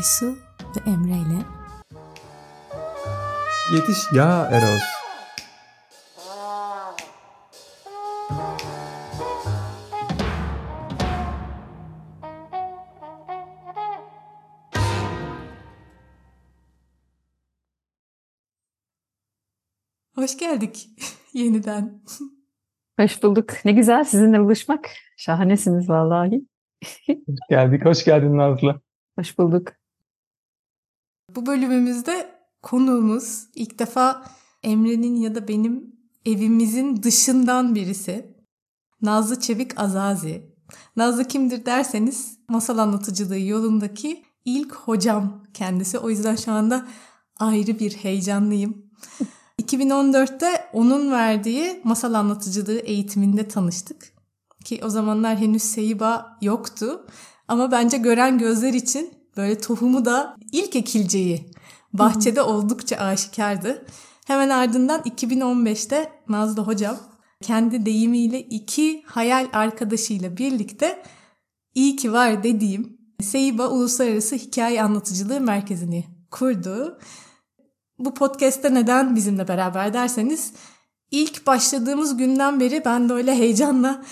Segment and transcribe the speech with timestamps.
[0.00, 0.38] Aysu
[0.76, 1.44] ve Emre ile
[3.74, 4.82] Yetiş ya Eros.
[20.14, 20.88] Hoş geldik
[21.34, 22.02] yeniden.
[23.00, 23.52] Hoş bulduk.
[23.64, 24.90] Ne güzel sizinle buluşmak.
[25.16, 26.46] Şahanesiniz vallahi.
[27.50, 27.84] Geldik.
[27.84, 28.80] Hoş geldin Nazlı.
[29.18, 29.79] Hoş bulduk.
[31.36, 34.24] Bu bölümümüzde konuğumuz ilk defa
[34.62, 38.36] Emre'nin ya da benim evimizin dışından birisi.
[39.02, 40.50] Nazlı Çevik Azazi.
[40.96, 45.98] Nazlı kimdir derseniz masal anlatıcılığı yolundaki ilk hocam kendisi.
[45.98, 46.86] O yüzden şu anda
[47.38, 48.90] ayrı bir heyecanlıyım.
[49.62, 54.12] 2014'te onun verdiği masal anlatıcılığı eğitiminde tanıştık.
[54.64, 57.06] Ki o zamanlar henüz Seyba yoktu.
[57.48, 61.50] Ama bence gören gözler için böyle tohumu da ilk ekileceği
[61.92, 63.86] bahçede oldukça aşikardı.
[64.26, 66.96] Hemen ardından 2015'te Nazlı Hocam
[67.42, 71.02] kendi deyimiyle iki hayal arkadaşıyla birlikte
[71.74, 76.98] iyi ki var dediğim Seyba Uluslararası Hikaye Anlatıcılığı Merkezi'ni kurdu.
[77.98, 80.52] Bu podcast'te neden bizimle beraber derseniz
[81.10, 84.02] ilk başladığımız günden beri ben de öyle heyecanla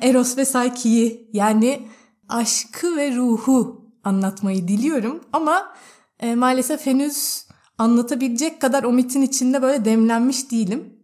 [0.00, 1.88] Eros ve Psyche'yi yani
[2.28, 5.74] aşkı ve ruhu anlatmayı diliyorum ama
[6.20, 7.46] e, maalesef henüz
[7.78, 10.98] anlatabilecek kadar o mitin içinde böyle demlenmiş değilim.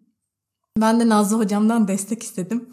[0.81, 2.71] Ben de Nazlı hocamdan destek istedim.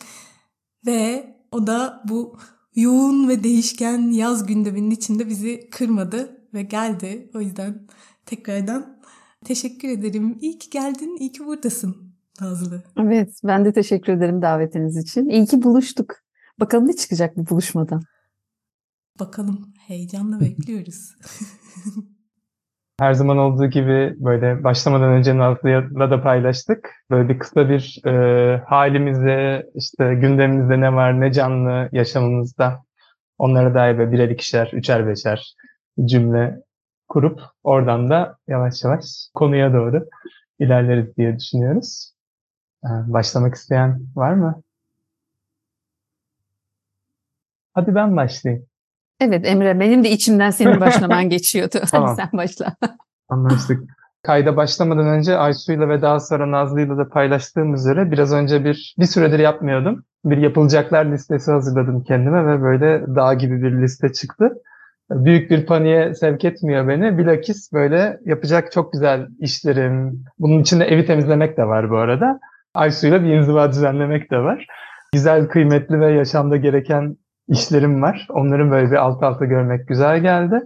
[0.85, 2.37] Ve o da bu
[2.75, 7.31] yoğun ve değişken yaz gündeminin içinde bizi kırmadı ve geldi.
[7.35, 7.87] O yüzden
[8.25, 8.97] tekrardan
[9.45, 10.37] teşekkür ederim.
[10.41, 12.83] İyi ki geldin, iyi ki buradasın Nazlı.
[12.97, 15.29] Evet, ben de teşekkür ederim davetiniz için.
[15.29, 16.15] İyi ki buluştuk.
[16.59, 18.01] Bakalım ne çıkacak bu buluşmadan.
[19.19, 21.15] Bakalım, heyecanla bekliyoruz.
[22.99, 26.89] Her zaman olduğu gibi böyle başlamadan önce Nazlı'yla da paylaştık.
[27.11, 32.83] Böyle bir kısa bir e, halimizi, işte gündemimizde ne var, ne canlı yaşamımızda
[33.37, 35.55] onlara dair böyle birer ikişer, üçer beşer
[36.05, 36.57] cümle
[37.09, 40.07] kurup oradan da yavaş yavaş konuya doğru
[40.59, 42.13] ilerleriz diye düşünüyoruz.
[42.83, 44.61] Başlamak isteyen var mı?
[47.73, 48.70] Hadi ben başlayayım.
[49.21, 51.77] Evet Emre benim de içimden senin başlaman geçiyordu.
[51.91, 52.09] tamam.
[52.09, 52.75] Hadi sen başla.
[53.29, 53.83] Anlaştık.
[54.23, 59.05] Kayda başlamadan önce Aysu'yla ve daha sonra Nazlı'yla da paylaştığım üzere biraz önce bir bir
[59.05, 60.03] süredir yapmıyordum.
[60.25, 64.49] Bir yapılacaklar listesi hazırladım kendime ve böyle dağ gibi bir liste çıktı.
[65.11, 67.17] Büyük bir paniğe sevk etmiyor beni.
[67.17, 70.23] Bilakis böyle yapacak çok güzel işlerim.
[70.39, 72.39] Bunun içinde evi temizlemek de var bu arada.
[72.73, 74.67] Aysu'yla bir inziva düzenlemek de var.
[75.13, 77.17] Güzel, kıymetli ve yaşamda gereken
[77.47, 78.27] işlerim var.
[78.29, 80.61] Onların böyle bir alt alta görmek güzel geldi.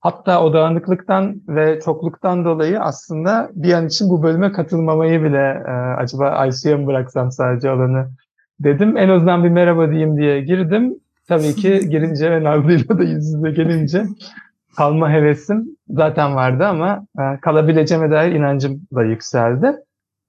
[0.00, 5.70] Hatta o dağınıklıktan ve çokluktan dolayı aslında bir an için bu bölüme katılmamayı bile e,
[5.72, 8.08] acaba Aysu'ya mı bıraksam sadece alanı
[8.60, 8.96] dedim.
[8.96, 10.94] En azından bir merhaba diyeyim diye girdim.
[11.28, 14.04] Tabii ki girince ve Nazlı'yla da yüz yüze gelince
[14.76, 19.76] kalma hevesim zaten vardı ama e, kalabileceğime dair inancım da yükseldi.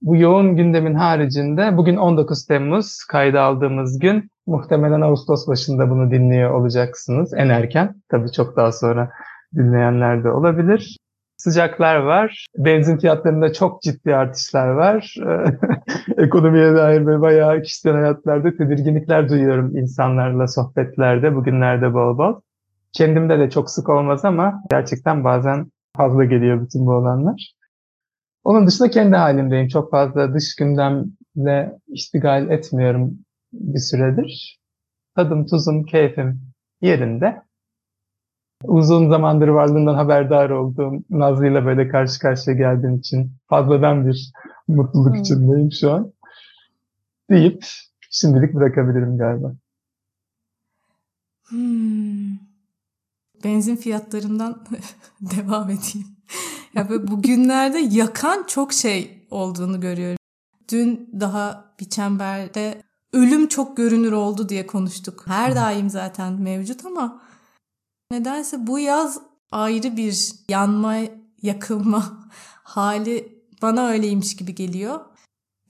[0.02, 6.52] Bu yoğun gündemin haricinde bugün 19 Temmuz kayda aldığımız gün muhtemelen Ağustos başında bunu dinliyor
[6.52, 7.96] olacaksınız en erken.
[8.09, 9.12] Tabii çok daha sonra
[9.56, 10.98] dinleyenler de olabilir.
[11.38, 12.46] Sıcaklar var.
[12.58, 15.16] Benzin fiyatlarında çok ciddi artışlar var.
[16.18, 22.42] Ekonomiye dair ve bayağı kişisel hayatlarda tedirginlikler duyuyorum insanlarla sohbetlerde, bugünlerde bol bol.
[22.94, 27.59] Kendimde de çok sık olmaz ama gerçekten bazen fazla geliyor bütün bu olanlar.
[28.50, 29.68] Onun dışında kendi halimdeyim.
[29.68, 33.20] Çok fazla dış gündemle iştigal etmiyorum
[33.54, 34.60] bir süredir.
[35.16, 36.42] Tadım, tuzum, keyfim
[36.82, 37.42] yerinde.
[38.64, 44.32] Uzun zamandır varlığından haberdar olduğum Nazlı ile böyle karşı karşıya geldiğim için fazladan bir
[44.68, 45.22] mutluluk hmm.
[45.22, 46.14] içindeyim şu an.
[47.29, 47.66] Deyip
[48.12, 49.53] şimdilik bırakabilirim galiba.
[51.50, 52.38] Hmm.
[53.44, 54.66] Benzin fiyatlarından
[55.22, 56.08] devam edeyim.
[56.74, 60.18] Ya böyle bugünlerde yakan çok şey olduğunu görüyorum.
[60.72, 62.82] Dün daha bir çemberde
[63.14, 65.24] ölüm çok görünür oldu diye konuştuk.
[65.28, 67.22] Her daim zaten mevcut ama
[68.12, 69.20] nedense bu yaz
[69.52, 70.96] ayrı bir yanma,
[71.42, 72.30] yakılma
[72.64, 75.00] hali bana öyleymiş gibi geliyor.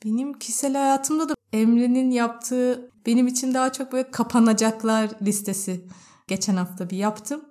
[0.05, 5.85] Benim kişisel hayatımda da Emre'nin yaptığı benim için daha çok böyle kapanacaklar listesi
[6.27, 7.41] geçen hafta bir yaptım.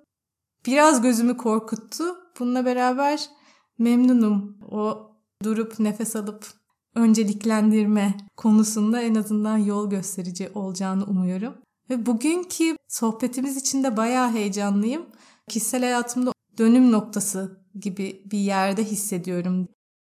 [0.65, 2.03] Biraz gözümü korkuttu.
[2.39, 3.29] Bununla beraber
[3.79, 4.57] memnunum.
[4.71, 5.11] O
[5.43, 6.47] durup nefes alıp
[6.95, 11.53] önceliklendirme konusunda en azından yol gösterici olacağını umuyorum.
[11.89, 15.05] Ve bugünkü sohbetimiz için de bayağı heyecanlıyım.
[15.49, 19.67] Kişisel hayatımda dönüm noktası gibi bir yerde hissediyorum.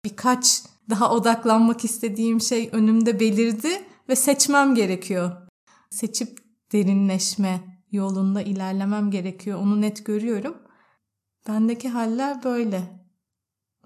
[0.04, 3.68] Birkaç daha odaklanmak istediğim şey önümde belirdi
[4.08, 5.32] ve seçmem gerekiyor.
[5.90, 6.38] Seçip
[6.72, 7.60] derinleşme
[7.92, 9.60] yolunda ilerlemem gerekiyor.
[9.60, 10.56] Onu net görüyorum.
[11.48, 12.95] Bendeki haller böyle.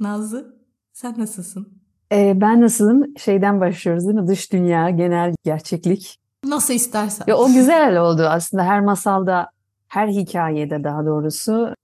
[0.00, 0.54] Nazlı
[0.92, 1.82] sen nasılsın?
[2.12, 3.18] Ee, ben nasılım?
[3.18, 4.26] Şeyden başlıyoruz değil mi?
[4.26, 6.18] Dış dünya, genel gerçeklik.
[6.44, 7.24] Nasıl istersen.
[7.28, 8.64] Ya o güzel oldu aslında.
[8.64, 9.50] Her masalda,
[9.88, 11.74] her hikayede daha doğrusu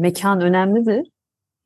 [0.00, 1.10] mekan önemlidir.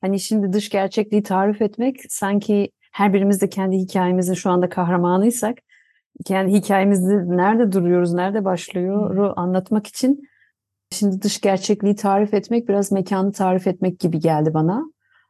[0.01, 5.59] Hani şimdi dış gerçekliği tarif etmek sanki her birimiz de kendi hikayemizin şu anda kahramanıysak
[6.25, 10.29] kendi hikayemizde nerede duruyoruz, nerede başlıyor anlatmak için
[10.91, 14.85] şimdi dış gerçekliği tarif etmek biraz mekanı tarif etmek gibi geldi bana.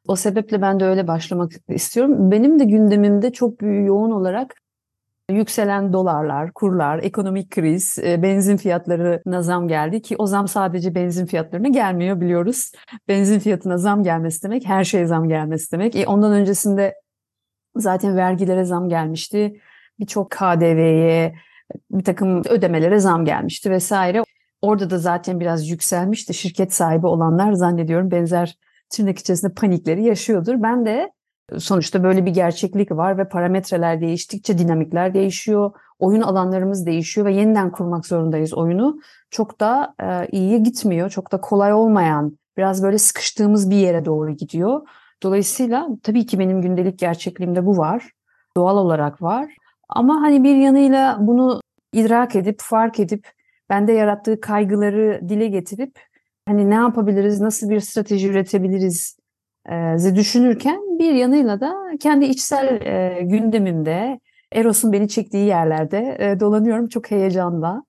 [0.08, 2.30] O sebeple ben de öyle başlamak istiyorum.
[2.30, 4.54] Benim de gündemimde çok yoğun olarak
[5.30, 11.26] yükselen dolarlar, kurlar, ekonomik kriz, e, benzin fiyatlarına zam geldi ki o zam sadece benzin
[11.26, 12.72] fiyatlarına gelmiyor biliyoruz.
[13.08, 15.96] Benzin fiyatına zam gelmesi demek her şeye zam gelmesi demek.
[15.96, 16.94] E ondan öncesinde
[17.76, 19.60] zaten vergilere zam gelmişti.
[20.00, 21.34] Birçok KDV'ye,
[21.90, 24.22] bir takım ödemelere zam gelmişti vesaire.
[24.62, 26.34] Orada da zaten biraz yükselmişti.
[26.34, 28.56] Şirket sahibi olanlar zannediyorum benzer
[28.92, 30.54] tırnak içerisinde panikleri yaşıyordur.
[30.62, 31.12] Ben de
[31.58, 35.70] sonuçta böyle bir gerçeklik var ve parametreler değiştikçe dinamikler değişiyor.
[35.98, 39.00] Oyun alanlarımız değişiyor ve yeniden kurmak zorundayız oyunu.
[39.30, 41.10] Çok da e, iyiye gitmiyor.
[41.10, 44.80] Çok da kolay olmayan, biraz böyle sıkıştığımız bir yere doğru gidiyor.
[45.22, 48.10] Dolayısıyla tabii ki benim gündelik gerçekliğimde bu var.
[48.56, 49.56] Doğal olarak var.
[49.88, 51.60] Ama hani bir yanıyla bunu
[51.92, 53.28] idrak edip, fark edip,
[53.70, 55.98] bende yarattığı kaygıları dile getirip
[56.48, 59.16] hani ne yapabiliriz, nasıl bir strateji üretebiliriz
[59.70, 64.20] e, düşünürken bir yanıyla da kendi içsel e, gündemimde
[64.52, 67.84] Eros'un beni çektiği yerlerde e, dolanıyorum çok heyecanla.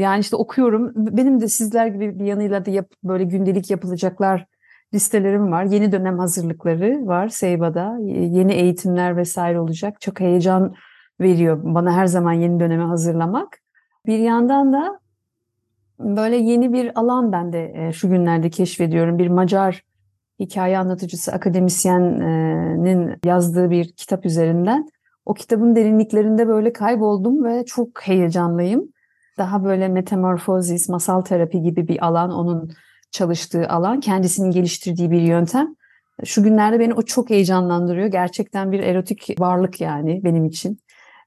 [0.00, 0.92] Yani işte okuyorum.
[0.96, 4.46] Benim de sizler gibi bir yanıyla da yap, böyle gündelik yapılacaklar
[4.94, 5.64] listelerim var.
[5.64, 7.96] Yeni dönem hazırlıkları var Seyba'da.
[8.06, 10.00] Yeni eğitimler vesaire olacak.
[10.00, 10.74] Çok heyecan
[11.20, 13.58] veriyor bana her zaman yeni döneme hazırlamak.
[14.06, 15.00] Bir yandan da
[15.98, 19.18] böyle yeni bir alan ben de e, şu günlerde keşfediyorum.
[19.18, 19.84] Bir Macar
[20.40, 24.88] hikaye anlatıcısı, akademisyenin yazdığı bir kitap üzerinden.
[25.26, 28.92] O kitabın derinliklerinde böyle kayboldum ve çok heyecanlıyım.
[29.38, 32.70] Daha böyle metamorfozis, masal terapi gibi bir alan, onun
[33.10, 35.74] çalıştığı alan, kendisinin geliştirdiği bir yöntem.
[36.24, 38.06] Şu günlerde beni o çok heyecanlandırıyor.
[38.06, 40.78] Gerçekten bir erotik varlık yani benim için.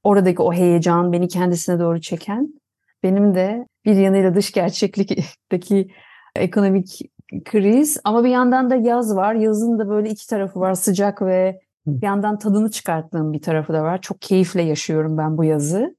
[0.03, 2.60] Oradaki o heyecan beni kendisine doğru çeken.
[3.03, 5.91] Benim de bir yanıyla dış gerçeklikteki
[6.35, 6.99] ekonomik
[7.45, 9.35] kriz ama bir yandan da yaz var.
[9.35, 10.73] Yazın da böyle iki tarafı var.
[10.73, 14.01] Sıcak ve bir yandan tadını çıkarttığım bir tarafı da var.
[14.01, 15.95] Çok keyifle yaşıyorum ben bu yazı.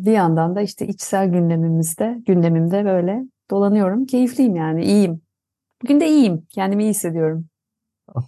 [0.00, 4.06] Bir yandan da işte içsel gündemimizde, gündemimde böyle dolanıyorum.
[4.06, 5.22] Keyifliyim yani, iyiyim.
[5.82, 6.46] Bugün de iyiyim.
[6.50, 7.46] Kendimi iyi hissediyorum.
[8.14, 8.24] Oh.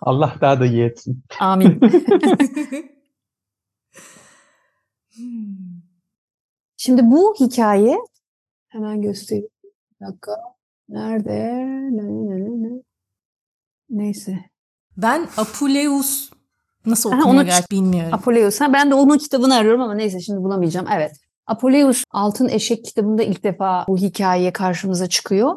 [0.00, 1.22] Allah daha da iyi etsin.
[1.40, 1.80] Amin.
[5.16, 5.69] Hmm.
[6.82, 7.98] Şimdi bu hikaye
[8.68, 9.48] hemen göstereyim.
[10.00, 10.32] Bir dakika.
[10.88, 11.54] Nerede?
[11.90, 12.82] Ne, ne, ne, ne?
[13.90, 14.38] Neyse.
[14.96, 16.30] Ben Apuleus
[16.86, 18.14] nasıl okunuyor onu, gerçi bilmiyorum.
[18.14, 18.60] Apuleus.
[18.60, 20.86] Ha, ben de onun kitabını arıyorum ama neyse şimdi bulamayacağım.
[20.94, 21.12] Evet.
[21.46, 25.56] Apuleus Altın Eşek kitabında ilk defa bu hikaye karşımıza çıkıyor.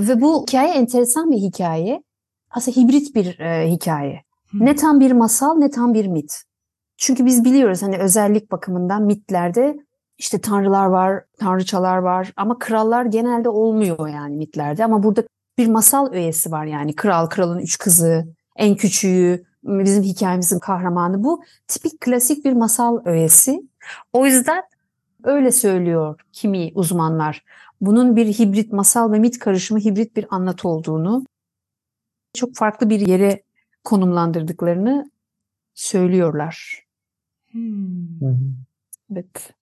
[0.00, 2.02] Ve bu hikaye enteresan bir hikaye.
[2.50, 4.22] Aslında hibrit bir e, hikaye.
[4.50, 4.66] Hmm.
[4.66, 6.42] Ne tam bir masal ne tam bir mit.
[6.96, 9.87] Çünkü biz biliyoruz hani özellik bakımından mitlerde
[10.18, 14.84] işte tanrılar var, tanrıçalar var ama krallar genelde olmuyor yani mitlerde.
[14.84, 15.22] Ama burada
[15.58, 21.42] bir masal öğesi var yani kral, kralın üç kızı, en küçüğü, bizim hikayemizin kahramanı bu.
[21.68, 23.62] Tipik klasik bir masal öğesi.
[24.12, 24.62] O yüzden
[25.24, 27.44] öyle söylüyor kimi uzmanlar.
[27.80, 31.24] Bunun bir hibrit masal ve mit karışımı hibrit bir anlatı olduğunu,
[32.34, 33.42] çok farklı bir yere
[33.84, 35.10] konumlandırdıklarını
[35.74, 36.84] söylüyorlar.
[37.50, 38.20] Hmm.
[39.12, 39.57] Evet.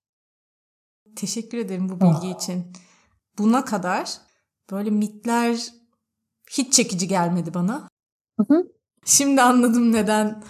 [1.17, 2.37] Teşekkür ederim bu bilgi oh.
[2.37, 2.73] için.
[3.39, 4.11] Buna kadar
[4.71, 5.57] böyle mitler
[6.51, 7.89] hiç çekici gelmedi bana.
[8.41, 8.67] Hı hı.
[9.05, 10.43] Şimdi anladım neden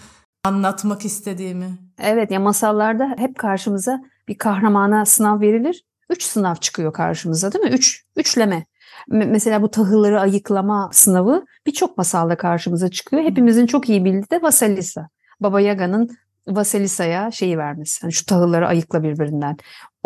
[0.43, 1.77] anlatmak istediğimi.
[1.99, 5.83] Evet ya masallarda hep karşımıza bir kahramana sınav verilir.
[6.09, 7.71] Üç sınav çıkıyor karşımıza değil mi?
[7.71, 8.65] Üç, üçleme.
[9.07, 13.23] Mesela bu tahılları ayıklama sınavı birçok masalda karşımıza çıkıyor.
[13.23, 15.09] Hepimizin çok iyi bildiği de Vasalisa.
[15.39, 18.05] Baba Yaga'nın Vasilisa'ya şeyi vermesi.
[18.05, 19.57] Yani şu tahılları ayıkla birbirinden.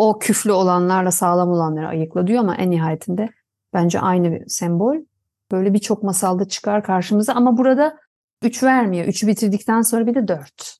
[0.02, 3.28] O küflü olanlarla sağlam olanları ayıkla diyor ama en nihayetinde
[3.72, 4.96] bence aynı bir sembol.
[5.52, 7.98] Böyle birçok masalda çıkar karşımıza ama burada
[8.42, 9.06] üç vermiyor.
[9.06, 10.78] Üçü bitirdikten sonra bir de dört.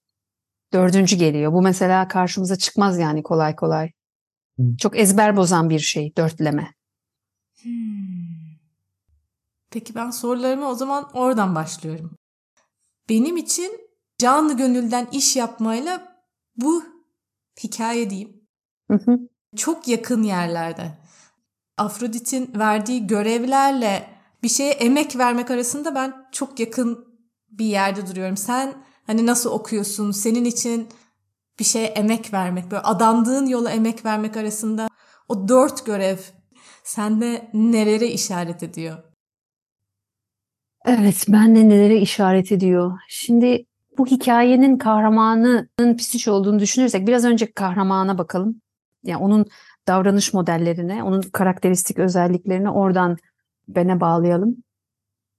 [0.73, 1.53] Dördüncü geliyor.
[1.53, 3.91] Bu mesela karşımıza çıkmaz yani kolay kolay.
[4.79, 6.75] Çok ezber bozan bir şey dörtleme.
[7.63, 7.73] Hmm.
[9.71, 12.17] Peki ben sorularımı o zaman oradan başlıyorum.
[13.09, 13.73] Benim için
[14.19, 16.25] canlı gönülden iş yapmayla
[16.57, 16.85] bu
[17.65, 18.42] hikaye diyeyim.
[18.93, 19.19] Hı hı.
[19.57, 20.99] Çok yakın yerlerde.
[21.79, 24.11] Afrodit'in verdiği görevlerle
[24.43, 27.07] bir şeye emek vermek arasında ben çok yakın
[27.51, 28.37] bir yerde duruyorum.
[28.37, 28.75] Sen
[29.07, 30.11] hani nasıl okuyorsun?
[30.11, 30.89] Senin için
[31.61, 34.89] bir şeye emek vermek, böyle adandığın yola emek vermek arasında
[35.29, 36.19] o dört görev
[36.85, 38.99] sende nelere işaret ediyor?
[40.87, 42.99] Evet, ben de nelere işaret ediyor.
[43.09, 43.67] Şimdi
[43.99, 48.62] bu hikayenin kahramanının psiş olduğunu düşünürsek biraz önce kahramana bakalım.
[49.05, 49.47] Yani onun
[49.89, 53.17] davranış modellerine, onun karakteristik özelliklerini oradan
[53.69, 54.57] bene bağlayalım.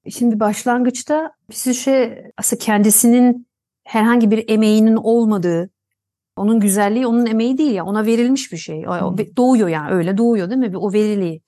[0.10, 3.48] Şimdi başlangıçta psişe aslında kendisinin
[3.84, 5.70] herhangi bir emeğinin olmadığı,
[6.36, 8.88] onun güzelliği onun emeği değil ya, ona verilmiş bir şey.
[8.88, 9.18] O, Hmm.
[9.38, 10.78] doğuyor yani öyle doğuyor değil mi?
[10.78, 11.42] O veriliği.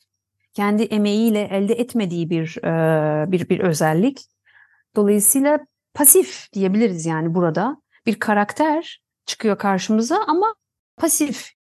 [0.53, 4.19] Kendi emeğiyle elde etmediği bir e, bir bir özellik.
[4.95, 5.59] Dolayısıyla
[5.93, 7.77] pasif diyebiliriz yani burada.
[8.05, 10.55] Bir karakter çıkıyor karşımıza ama
[10.97, 11.54] pasif.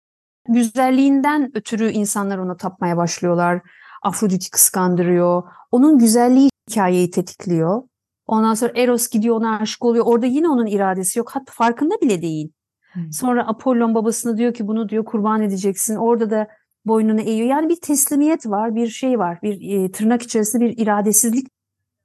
[0.54, 3.62] Güzelliğinden ötürü insanlar ona tapmaya başlıyorlar.
[4.04, 5.44] Afrodit'i kıskandırıyor.
[5.72, 7.84] Onun güzelliği hikayeyi tetikliyor.
[8.28, 10.06] Ondan sonra Eros gidiyor ona aşık oluyor.
[10.08, 11.30] Orada yine onun iradesi yok.
[11.34, 12.52] Hatta farkında bile değil.
[12.94, 13.14] Hmm.
[13.14, 15.96] Sonra Apollon babasına diyor ki bunu diyor kurban edeceksin.
[15.96, 16.48] Orada da
[16.86, 17.48] boynunu eğiyor.
[17.48, 19.40] Yani bir teslimiyet var, bir şey var.
[19.44, 21.48] Bir e, tırnak içerisinde bir iradesizlik,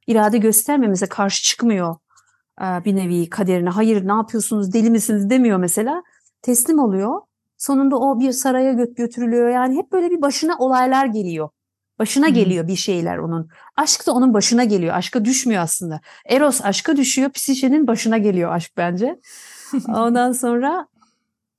[0.07, 1.97] irade göstermemize karşı çıkmıyor
[2.61, 3.71] e, bir nevi kaderine.
[3.71, 6.03] Hayır ne yapıyorsunuz deli misiniz demiyor mesela.
[6.43, 7.21] Teslim oluyor.
[7.59, 9.49] Sonunda o bir saraya gö- götürülüyor.
[9.49, 11.49] Yani hep böyle bir başına olaylar geliyor.
[11.99, 13.49] Başına geliyor bir şeyler onun.
[13.77, 14.95] Aşk da onun başına geliyor.
[14.95, 16.01] Aşka düşmüyor aslında.
[16.27, 17.31] Eros aşka düşüyor.
[17.31, 19.21] Psişe'nin başına geliyor aşk bence.
[19.89, 20.87] Ondan sonra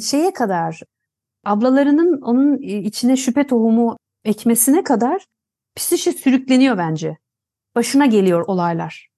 [0.03, 0.79] şeye kadar
[1.45, 5.25] ablalarının onun içine şüphe tohumu ekmesine kadar
[5.75, 7.17] psişe sürükleniyor bence.
[7.75, 9.09] Başına geliyor olaylar.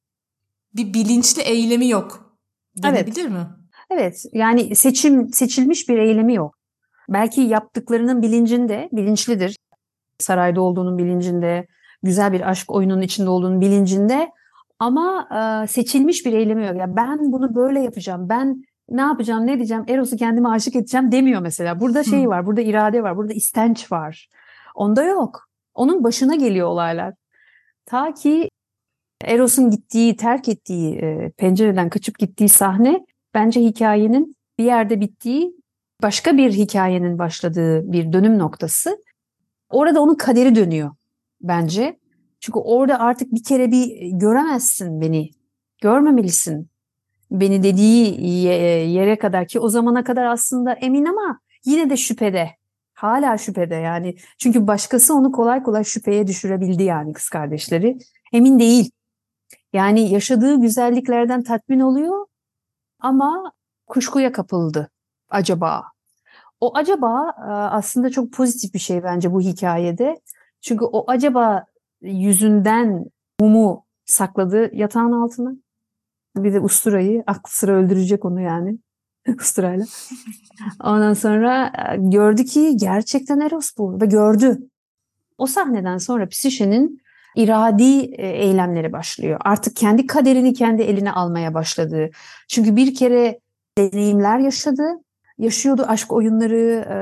[0.76, 2.36] Bir bilinçli eylemi yok.
[2.84, 3.08] Evet.
[3.08, 3.48] Denebilir mi?
[3.90, 6.59] Evet yani seçim seçilmiş bir eylemi yok.
[7.10, 9.58] Belki yaptıklarının bilincinde, bilinçlidir.
[10.20, 11.68] Sarayda olduğunun bilincinde,
[12.04, 14.32] güzel bir aşk oyununun içinde olduğunun bilincinde
[14.80, 16.76] ama e, seçilmiş bir eylemi yok.
[16.78, 18.30] Ya ben bunu böyle yapacağım.
[18.30, 19.86] Ben ne yapacağım, ne diyeceğim?
[19.88, 21.80] Eros'u kendime aşık edeceğim demiyor mesela.
[21.80, 22.30] Burada şey Hı.
[22.30, 24.30] var, burada irade var, burada istenç var.
[24.76, 25.50] Onda yok.
[25.74, 27.14] Onun başına geliyor olaylar.
[27.86, 28.50] Ta ki
[29.24, 35.59] Eros'un gittiği, terk ettiği, e, pencereden kaçıp gittiği sahne bence hikayenin bir yerde bittiği,
[36.02, 39.04] başka bir hikayenin başladığı bir dönüm noktası.
[39.70, 40.92] Orada onun kaderi dönüyor
[41.42, 42.00] bence.
[42.40, 45.30] Çünkü orada artık bir kere bir e, göremezsin beni,
[45.82, 46.70] görmemelisin
[47.32, 52.50] beni dediği ye- yere kadar ki o zamana kadar aslında emin ama yine de şüphede.
[52.94, 54.16] Hala şüphede yani.
[54.38, 57.98] Çünkü başkası onu kolay kolay şüpheye düşürebildi yani kız kardeşleri.
[58.34, 58.92] Emin değil.
[59.74, 62.26] Yani yaşadığı güzelliklerden tatmin oluyor
[63.00, 63.52] ama
[63.88, 64.90] kuşkuya kapıldı
[65.30, 65.84] acaba.
[66.60, 70.20] O acaba e, aslında çok pozitif bir şey bence bu hikayede.
[70.62, 71.66] Çünkü o acaba
[72.02, 73.06] yüzünden
[73.40, 75.52] mumu sakladı yatağın altına.
[76.38, 78.78] Bir de usturayı, aklı sıra öldürecek onu yani.
[79.40, 79.86] Usturayla.
[80.84, 84.58] Ondan sonra e, gördü ki gerçekten Eros bu ve gördü.
[85.38, 87.02] O sahneden sonra Psişe'nin
[87.36, 89.42] iradi e, eylemleri başlıyor.
[89.44, 92.10] Artık kendi kaderini kendi eline almaya başladı.
[92.48, 93.40] Çünkü bir kere
[93.78, 94.84] deneyimler yaşadı.
[95.40, 96.98] Yaşıyordu aşk oyunları, e,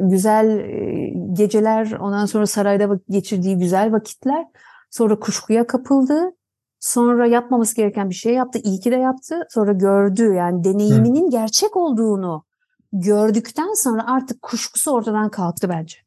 [0.00, 4.44] güzel e, geceler, ondan sonra sarayda geçirdiği güzel vakitler.
[4.90, 6.32] Sonra kuşkuya kapıldı.
[6.80, 8.58] Sonra yapmaması gereken bir şey yaptı.
[8.64, 9.46] İyi ki de yaptı.
[9.50, 12.44] Sonra gördü yani deneyiminin gerçek olduğunu
[12.92, 15.98] gördükten sonra artık kuşkusu ortadan kalktı bence.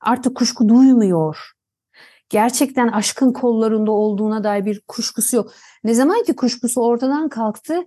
[0.00, 1.52] Artık kuşku duymuyor.
[2.28, 5.52] Gerçekten aşkın kollarında olduğuna dair bir kuşkusu yok.
[5.84, 7.84] Ne zaman ki kuşkusu ortadan kalktı,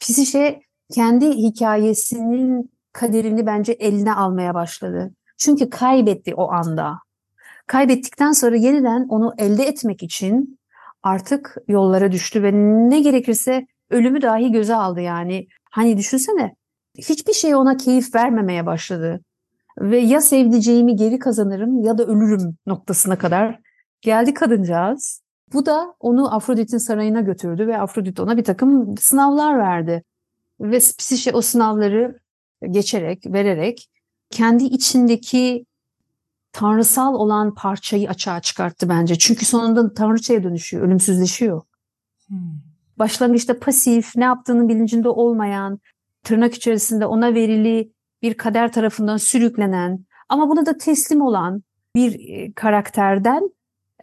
[0.00, 5.10] Psişe kendi hikayesinin kaderini bence eline almaya başladı.
[5.38, 6.98] Çünkü kaybetti o anda.
[7.66, 10.58] Kaybettikten sonra yeniden onu elde etmek için
[11.02, 12.52] artık yollara düştü ve
[12.90, 15.46] ne gerekirse ölümü dahi göze aldı yani.
[15.70, 16.54] Hani düşünsene
[16.98, 19.20] hiçbir şey ona keyif vermemeye başladı.
[19.80, 23.60] Ve ya sevdiceğimi geri kazanırım ya da ölürüm noktasına kadar
[24.00, 25.22] geldi kadıncağız.
[25.52, 30.04] Bu da onu Afrodit'in sarayına götürdü ve Afrodit ona bir takım sınavlar verdi.
[30.60, 32.18] Ve Psişe o sınavları
[32.70, 33.90] geçerek, vererek
[34.30, 35.66] kendi içindeki
[36.52, 39.18] tanrısal olan parçayı açığa çıkarttı bence.
[39.18, 41.62] Çünkü sonunda tanrıçaya dönüşüyor, ölümsüzleşiyor.
[42.26, 42.38] Hmm.
[42.98, 45.80] Başlangıçta pasif, ne yaptığının bilincinde olmayan,
[46.24, 51.62] tırnak içerisinde ona verili bir kader tarafından sürüklenen ama buna da teslim olan
[51.94, 53.50] bir e, karakterden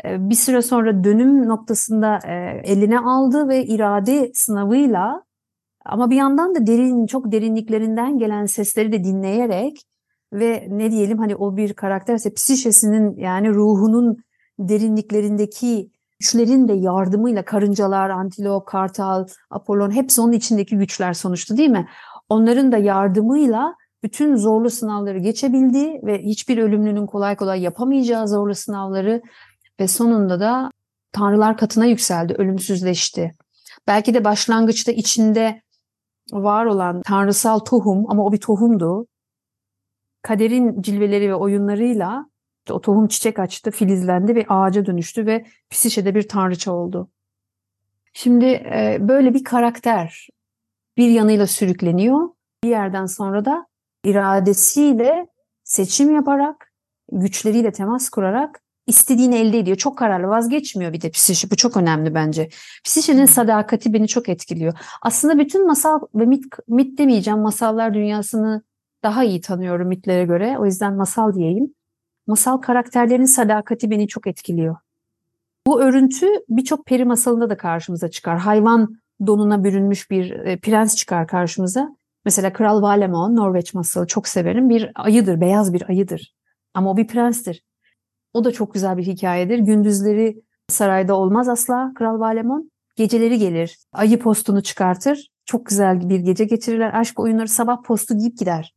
[0.05, 5.24] e, bir süre sonra dönüm noktasında e, eline aldı ve irade sınavıyla
[5.85, 9.81] ama bir yandan da derin çok derinliklerinden gelen sesleri de dinleyerek
[10.33, 14.17] ve ne diyelim hani o bir karakterse psişesinin yani ruhunun
[14.59, 21.87] derinliklerindeki güçlerin de yardımıyla karıncalar, antilop, kartal, apollon hepsi onun içindeki güçler sonuçta değil mi?
[22.29, 29.21] Onların da yardımıyla bütün zorlu sınavları geçebildi ve hiçbir ölümlünün kolay kolay yapamayacağı zorlu sınavları
[29.79, 30.71] ve sonunda da
[31.11, 33.31] tanrılar katına yükseldi, ölümsüzleşti.
[33.87, 35.61] Belki de başlangıçta içinde
[36.31, 39.07] var olan tanrısal tohum ama o bir tohumdu.
[40.21, 42.25] Kaderin cilveleri ve oyunlarıyla
[42.69, 47.09] o tohum çiçek açtı, filizlendi ve ağaca dönüştü ve Psişe'de bir tanrıça oldu.
[48.13, 50.27] Şimdi e, böyle bir karakter
[50.97, 52.29] bir yanıyla sürükleniyor.
[52.63, 53.67] Bir yerden sonra da
[54.03, 55.27] iradesiyle
[55.63, 56.73] seçim yaparak,
[57.11, 59.77] güçleriyle temas kurarak istediğini elde ediyor.
[59.77, 61.51] Çok kararlı vazgeçmiyor bir de psişi.
[61.51, 62.49] Bu çok önemli bence.
[62.83, 64.73] Psişinin sadakati beni çok etkiliyor.
[65.01, 68.63] Aslında bütün masal ve mit, mit demeyeceğim masallar dünyasını
[69.03, 70.57] daha iyi tanıyorum mitlere göre.
[70.59, 71.73] O yüzden masal diyeyim.
[72.27, 74.75] Masal karakterlerin sadakati beni çok etkiliyor.
[75.67, 78.37] Bu örüntü birçok peri masalında da karşımıza çıkar.
[78.37, 81.95] Hayvan donuna bürünmüş bir e, prens çıkar karşımıza.
[82.25, 84.69] Mesela Kral Valemon, Norveç masalı çok severim.
[84.69, 86.33] Bir ayıdır, beyaz bir ayıdır.
[86.73, 87.63] Ama o bir prenstir.
[88.35, 89.59] O da çok güzel bir hikayedir.
[89.59, 92.71] Gündüzleri sarayda olmaz asla Kral Valemon.
[92.95, 93.77] Geceleri gelir.
[93.93, 95.31] Ayı postunu çıkartır.
[95.45, 96.93] Çok güzel bir gece geçirirler.
[96.93, 98.73] Aşk oyunları sabah postu giyip gider.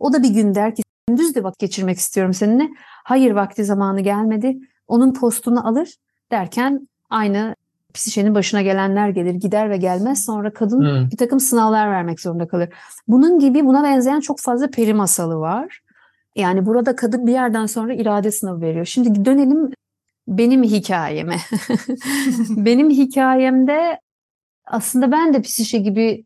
[0.00, 2.68] O da bir gün der ki gündüz de vakit geçirmek istiyorum seninle.
[3.04, 4.58] Hayır vakti zamanı gelmedi.
[4.88, 5.94] Onun postunu alır
[6.30, 7.56] derken aynı
[7.94, 11.10] psişenin başına gelenler gelir gider ve gelmez sonra kadın hmm.
[11.10, 12.68] bir takım sınavlar vermek zorunda kalır.
[13.08, 15.83] Bunun gibi buna benzeyen çok fazla peri masalı var.
[16.36, 18.84] Yani burada kadın bir yerden sonra irade sınavı veriyor.
[18.84, 19.70] Şimdi dönelim
[20.28, 21.36] benim hikayeme.
[22.50, 24.00] benim hikayemde
[24.66, 26.24] aslında ben de psişe gibi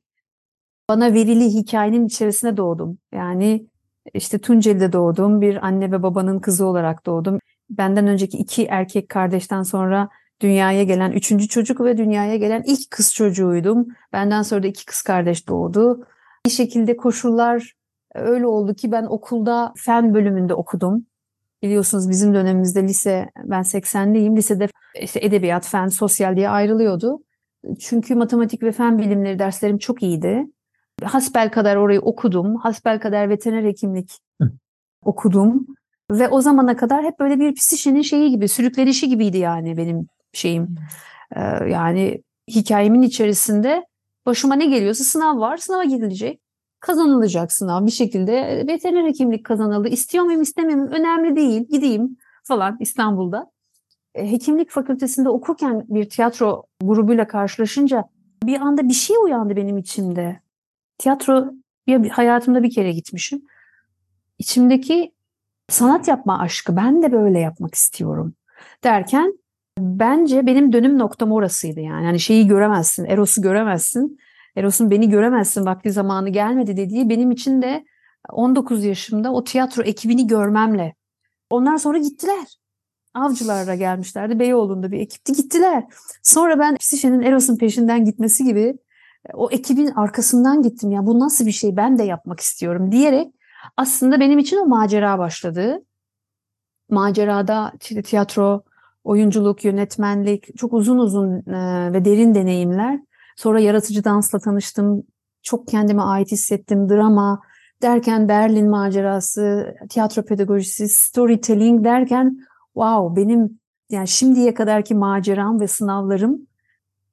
[0.89, 2.99] bana verili hikayenin içerisine doğdum.
[3.13, 3.67] Yani
[4.15, 5.41] işte Tunceli'de doğdum.
[5.41, 7.39] Bir anne ve babanın kızı olarak doğdum.
[7.71, 10.09] Benden önceki iki erkek kardeşten sonra
[10.41, 13.89] dünyaya gelen üçüncü çocuk ve dünyaya gelen ilk kız çocuğuydum.
[14.13, 16.07] Benden sonra da iki kız kardeş doğdu.
[16.47, 17.78] Bir şekilde koşullar
[18.15, 21.07] öyle oldu ki ben okulda fen bölümünde okudum.
[21.63, 24.37] Biliyorsunuz bizim dönemimizde lise, ben 80'liyim.
[24.37, 24.69] Lisede
[25.03, 27.23] işte edebiyat, fen, sosyal diye ayrılıyordu.
[27.81, 30.47] Çünkü matematik ve fen bilimleri derslerim çok iyiydi.
[31.03, 32.57] Hasbel kadar orayı okudum.
[32.57, 34.51] Hasbel kadar veteriner hekimlik Hı.
[35.05, 35.67] okudum.
[36.11, 40.75] Ve o zamana kadar hep böyle bir psişenin şeyi gibi, sürüklenişi gibiydi yani benim şeyim.
[41.37, 41.41] Ee,
[41.71, 43.87] yani hikayemin içerisinde
[44.27, 46.41] başıma ne geliyorsa sınav var, sınava gidilecek.
[46.81, 48.65] Kazanılacak sınav bir şekilde.
[48.69, 49.89] Veteriner hekimlik kazanıldı.
[49.89, 53.51] İstiyor muyum muyum önemli değil gideyim falan İstanbul'da.
[54.15, 58.05] E, hekimlik fakültesinde okurken bir tiyatro grubuyla karşılaşınca
[58.45, 60.41] bir anda bir şey uyandı benim içimde.
[60.99, 61.53] Tiyatro
[61.87, 63.43] bir, hayatımda bir kere gitmişim.
[64.39, 65.13] İçimdeki
[65.69, 68.35] sanat yapma aşkı ben de böyle yapmak istiyorum
[68.85, 69.39] derken
[69.79, 72.05] bence benim dönüm noktam orasıydı yani.
[72.05, 74.19] Yani şeyi göremezsin, Eros'u göremezsin.
[74.59, 77.85] Eros'un beni göremezsin vakti zamanı gelmedi dediği benim için de
[78.31, 80.95] 19 yaşımda o tiyatro ekibini görmemle.
[81.51, 82.59] Onlar sonra gittiler.
[83.15, 84.39] Avcılar'a gelmişlerdi.
[84.39, 85.85] Beyoğlu'nda bir ekipti gittiler.
[86.23, 88.79] Sonra ben Psişe'nin Eros'un peşinden gitmesi gibi
[89.35, 93.35] o ekibin arkasından gittim ya bu nasıl bir şey ben de yapmak istiyorum diyerek
[93.77, 95.85] aslında benim için o macera başladı.
[96.91, 98.63] Macerada işte tiyatro,
[99.05, 103.01] oyunculuk, yönetmenlik, çok uzun uzun e, ve derin deneyimler.
[103.39, 105.03] Sonra yaratıcı dansla tanıştım.
[105.43, 106.89] Çok kendime ait hissettim.
[106.89, 107.41] Drama
[107.83, 112.39] derken Berlin macerası, tiyatro pedagojisi, storytelling derken
[112.75, 116.39] wow benim yani şimdiye kadarki maceram ve sınavlarım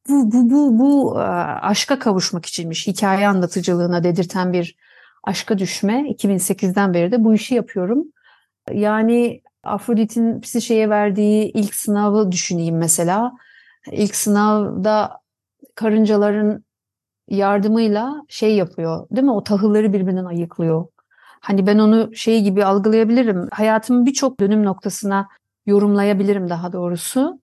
[0.10, 1.24] bu bu bu bu e,
[1.62, 2.88] aşka kavuşmak içinmiş.
[2.88, 4.76] Hikaye anlatıcılığına dedirten bir
[5.24, 6.10] aşka düşme.
[6.10, 8.04] 2008'den beri de bu işi yapıyorum.
[8.72, 13.32] Yani Afrodit'in psişeye verdiği ilk sınavı düşüneyim mesela.
[13.92, 15.25] İlk sınavda
[15.76, 16.64] karıncaların
[17.28, 19.32] yardımıyla şey yapıyor değil mi?
[19.32, 20.88] O tahılları birbirinden ayıklıyor.
[21.40, 23.48] Hani ben onu şey gibi algılayabilirim.
[23.52, 25.28] Hayatımın birçok dönüm noktasına
[25.66, 27.40] yorumlayabilirim daha doğrusu.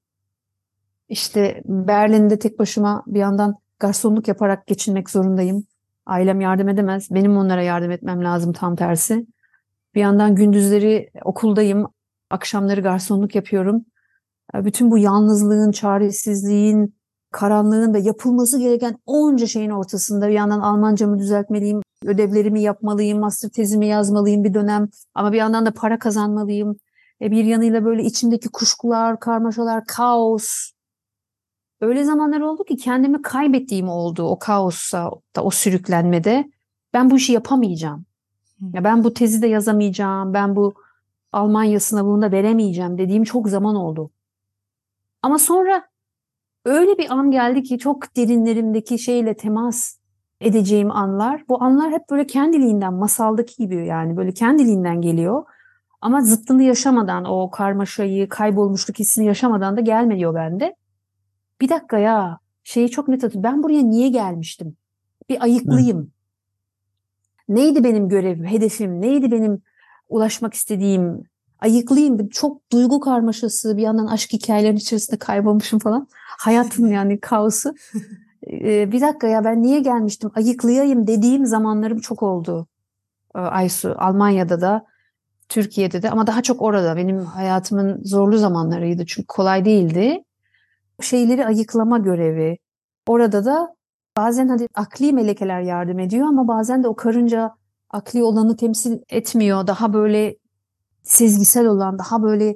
[1.08, 5.66] İşte Berlin'de tek başıma bir yandan garsonluk yaparak geçinmek zorundayım.
[6.06, 7.08] Ailem yardım edemez.
[7.10, 9.26] Benim onlara yardım etmem lazım tam tersi.
[9.94, 11.86] Bir yandan gündüzleri okuldayım.
[12.30, 13.84] Akşamları garsonluk yapıyorum.
[14.54, 16.94] Bütün bu yalnızlığın, çaresizliğin,
[17.32, 23.86] karanlığın ve yapılması gereken onca şeyin ortasında bir yandan Almancamı düzeltmeliyim, ödevlerimi yapmalıyım, master tezimi
[23.86, 26.76] yazmalıyım bir dönem ama bir yandan da para kazanmalıyım.
[27.22, 30.70] E bir yanıyla böyle içimdeki kuşkular, karmaşalar, kaos.
[31.80, 36.50] Öyle zamanlar oldu ki kendimi kaybettiğim oldu o kaossa, da o sürüklenmede.
[36.92, 38.04] Ben bu işi yapamayacağım.
[38.72, 40.34] Ya ben bu tezi de yazamayacağım.
[40.34, 40.74] Ben bu
[41.32, 44.10] Almanya sınavını da veremeyeceğim dediğim çok zaman oldu.
[45.22, 45.91] Ama sonra
[46.64, 49.96] öyle bir an geldi ki çok derinlerimdeki şeyle temas
[50.40, 51.44] edeceğim anlar.
[51.48, 55.44] Bu anlar hep böyle kendiliğinden, masaldaki gibi yani böyle kendiliğinden geliyor.
[56.00, 60.76] Ama zıttını yaşamadan, o karmaşayı, kaybolmuşluk hissini yaşamadan da gelmiyor bende.
[61.60, 63.56] Bir dakika ya, şeyi çok net hatırlıyorum.
[63.56, 64.76] Ben buraya niye gelmiştim?
[65.28, 65.98] Bir ayıklayayım.
[65.98, 66.06] Hı.
[67.48, 69.62] Neydi benim görevim, hedefim, neydi benim
[70.08, 71.22] ulaşmak istediğim,
[71.62, 72.28] ayıklayayım.
[72.28, 76.08] Çok duygu karmaşası, bir yandan aşk hikayelerinin içerisinde kaybolmuşum falan.
[76.38, 77.74] Hayatım yani kaosu.
[78.50, 82.66] Ee, bir dakika ya ben niye gelmiştim, ayıklayayım dediğim zamanlarım çok oldu.
[83.34, 84.86] Ee, Aysu, Almanya'da da,
[85.48, 86.96] Türkiye'de de ama daha çok orada.
[86.96, 90.24] Benim hayatımın zorlu zamanlarıydı çünkü kolay değildi.
[91.00, 92.58] Şeyleri ayıklama görevi.
[93.06, 93.74] Orada da
[94.16, 97.50] bazen hadi akli melekeler yardım ediyor ama bazen de o karınca
[97.90, 99.66] akli olanı temsil etmiyor.
[99.66, 100.36] Daha böyle
[101.02, 102.54] sezgisel olan, daha böyle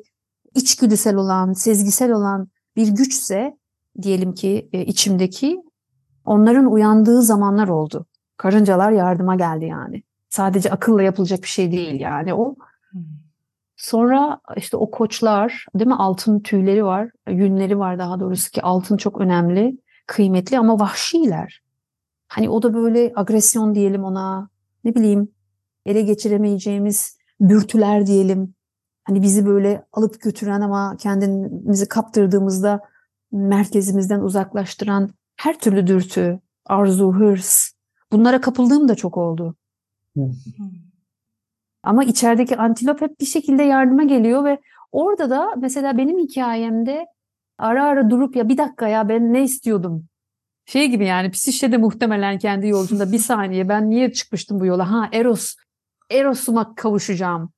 [0.54, 3.56] içgüdüsel olan, sezgisel olan bir güçse
[4.02, 5.62] diyelim ki e, içimdeki
[6.24, 8.06] onların uyandığı zamanlar oldu.
[8.36, 10.02] Karıncalar yardıma geldi yani.
[10.28, 12.54] Sadece akılla yapılacak bir şey değil yani o.
[13.76, 18.96] Sonra işte o koçlar değil mi altın tüyleri var, yünleri var daha doğrusu ki altın
[18.96, 21.62] çok önemli, kıymetli ama vahşiler.
[22.28, 24.48] Hani o da böyle agresyon diyelim ona,
[24.84, 25.28] ne bileyim
[25.86, 27.15] ele geçiremeyeceğimiz
[27.48, 28.54] dürtüler diyelim.
[29.04, 32.80] Hani bizi böyle alıp götüren ama kendimizi kaptırdığımızda
[33.32, 37.72] merkezimizden uzaklaştıran her türlü dürtü, arzu, hırs.
[38.12, 39.56] Bunlara kapıldığım da çok oldu.
[41.82, 44.58] Ama içerideki antilop hep bir şekilde yardıma geliyor ve
[44.92, 47.06] orada da mesela benim hikayemde
[47.58, 50.08] ara ara durup ya bir dakika ya ben ne istiyordum?
[50.66, 54.90] Şey gibi yani Psişe de muhtemelen kendi yolcunda bir saniye ben niye çıkmıştım bu yola?
[54.90, 55.54] Ha Eros,
[56.10, 57.52] Eros'uma kavuşacağım.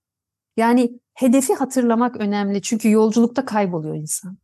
[0.56, 4.38] Yani hedefi hatırlamak önemli çünkü yolculukta kayboluyor insan.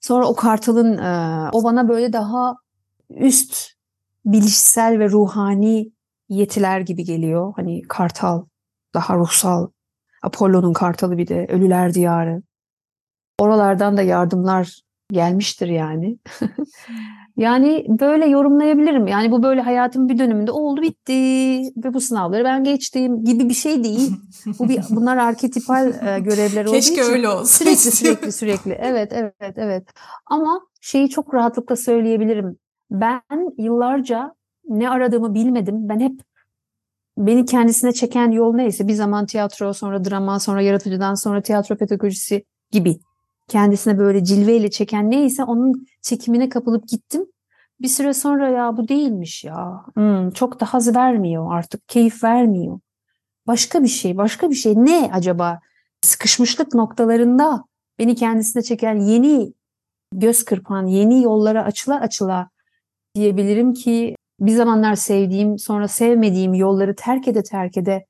[0.00, 0.98] Sonra o kartalın
[1.52, 2.56] o bana böyle daha
[3.10, 3.70] üst
[4.24, 5.92] bilişsel ve ruhani
[6.28, 7.52] yetiler gibi geliyor.
[7.56, 8.44] Hani kartal,
[8.94, 9.68] daha ruhsal.
[10.22, 12.42] Apollo'nun kartalı bir de ölüler diyarı.
[13.38, 16.18] Oralardan da yardımlar gelmiştir yani.
[17.40, 19.06] yani böyle yorumlayabilirim.
[19.06, 21.12] Yani bu böyle hayatımın bir döneminde oldu bitti
[21.84, 24.12] ve bu sınavları ben geçtim gibi bir şey değil.
[24.58, 27.12] Bu bir bunlar arketipal e, görevler olduğu Keşke için.
[27.12, 27.44] öyle olsun.
[27.44, 28.72] Sürekli sürekli sürekli.
[28.72, 29.88] Evet evet evet.
[30.26, 32.56] Ama şeyi çok rahatlıkla söyleyebilirim.
[32.90, 33.22] Ben
[33.58, 34.34] yıllarca
[34.68, 35.88] ne aradığımı bilmedim.
[35.88, 36.20] Ben hep
[37.18, 42.44] beni kendisine çeken yol neyse bir zaman tiyatro, sonra drama, sonra yaratıcıdan sonra tiyatro pedagojisi
[42.70, 43.00] gibi
[43.50, 47.26] kendisine böyle cilveyle çeken neyse onun çekimine kapılıp gittim.
[47.80, 49.84] Bir süre sonra ya bu değilmiş ya.
[49.94, 51.88] Hmm, çok da haz vermiyor artık.
[51.88, 52.80] Keyif vermiyor.
[53.46, 54.74] Başka bir şey, başka bir şey.
[54.76, 55.60] Ne acaba?
[56.02, 57.64] Sıkışmışlık noktalarında
[57.98, 59.52] beni kendisine çeken yeni
[60.12, 62.50] göz kırpan, yeni yollara açıla açıla
[63.14, 68.06] diyebilirim ki bir zamanlar sevdiğim, sonra sevmediğim yolları terk ede terk ede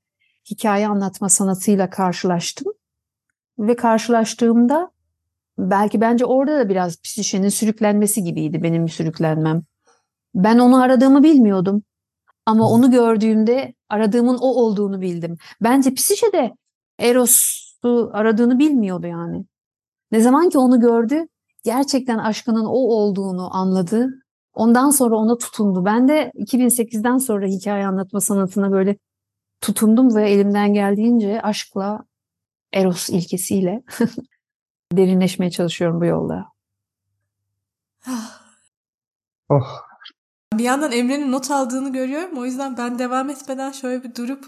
[0.51, 2.73] hikaye anlatma sanatıyla karşılaştım.
[3.59, 4.91] Ve karşılaştığımda
[5.59, 9.63] belki bence orada da biraz psişenin sürüklenmesi gibiydi benim sürüklenmem.
[10.35, 11.83] Ben onu aradığımı bilmiyordum.
[12.47, 15.37] Ama onu gördüğümde aradığımın o olduğunu bildim.
[15.63, 16.53] Bence psişe de
[16.99, 19.45] Eros'u aradığını bilmiyordu yani.
[20.13, 21.27] Ne zaman ki onu gördü,
[21.65, 24.09] gerçekten aşkının o olduğunu anladı.
[24.55, 25.85] Ondan sonra ona tutundu.
[25.85, 28.97] Ben de 2008'den sonra hikaye anlatma sanatına böyle
[29.61, 32.05] tutundum ve elimden geldiğince aşkla,
[32.73, 33.83] Eros ilkesiyle
[34.93, 36.47] derinleşmeye çalışıyorum bu yolda.
[39.49, 39.91] oh.
[40.59, 42.39] Bir yandan Emre'nin not aldığını görüyorum.
[42.39, 44.45] O yüzden ben devam etmeden şöyle bir durup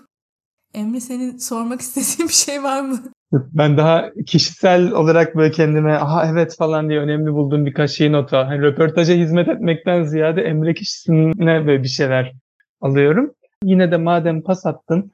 [0.74, 2.98] Emre senin sormak istediğin bir şey var mı?
[3.32, 8.32] Ben daha kişisel olarak böyle kendime aha evet falan diye önemli bulduğum birkaç şeyi not
[8.32, 8.44] al.
[8.44, 12.32] Hani röportaja hizmet etmekten ziyade Emre kişisine böyle bir şeyler
[12.80, 13.34] alıyorum.
[13.64, 15.12] Yine de madem pas attın,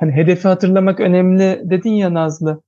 [0.00, 2.60] hani hedefi hatırlamak önemli dedin ya Nazlı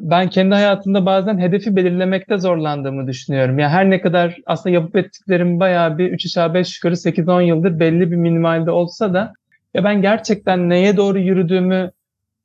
[0.00, 3.58] ben kendi hayatımda bazen hedefi belirlemekte zorlandığımı düşünüyorum.
[3.58, 7.80] Yani her ne kadar aslında yapıp ettiklerim bayağı bir 3 aşağı 5 yukarı 8-10 yıldır
[7.80, 9.32] belli bir minimalde olsa da
[9.74, 11.90] ya ben gerçekten neye doğru yürüdüğümü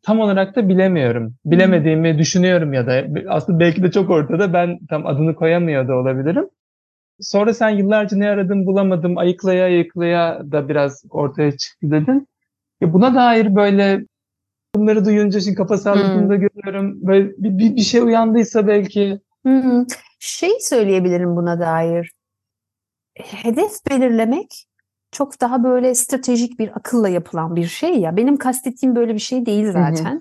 [0.03, 1.35] tam olarak da bilemiyorum.
[1.45, 6.49] Bilemediğimi düşünüyorum ya da aslında belki de çok ortada ben tam adını koyamıyor da olabilirim.
[7.19, 12.27] Sonra sen yıllarca ne aradım bulamadım ayıklaya ayıklaya da biraz ortaya çıktı dedin.
[12.81, 14.05] Ya buna dair böyle
[14.75, 16.41] bunları duyunca şimdi kafa salladığımda hmm.
[16.41, 17.07] görüyorum.
[17.07, 19.19] Böyle bir, bir, bir şey uyandıysa belki.
[19.43, 19.85] Hmm.
[20.19, 22.11] Şey söyleyebilirim buna dair.
[23.15, 24.65] Hedef belirlemek
[25.11, 28.17] çok daha böyle stratejik bir akılla yapılan bir şey ya.
[28.17, 30.05] Benim kastettiğim böyle bir şey değil zaten.
[30.05, 30.19] Hı hı.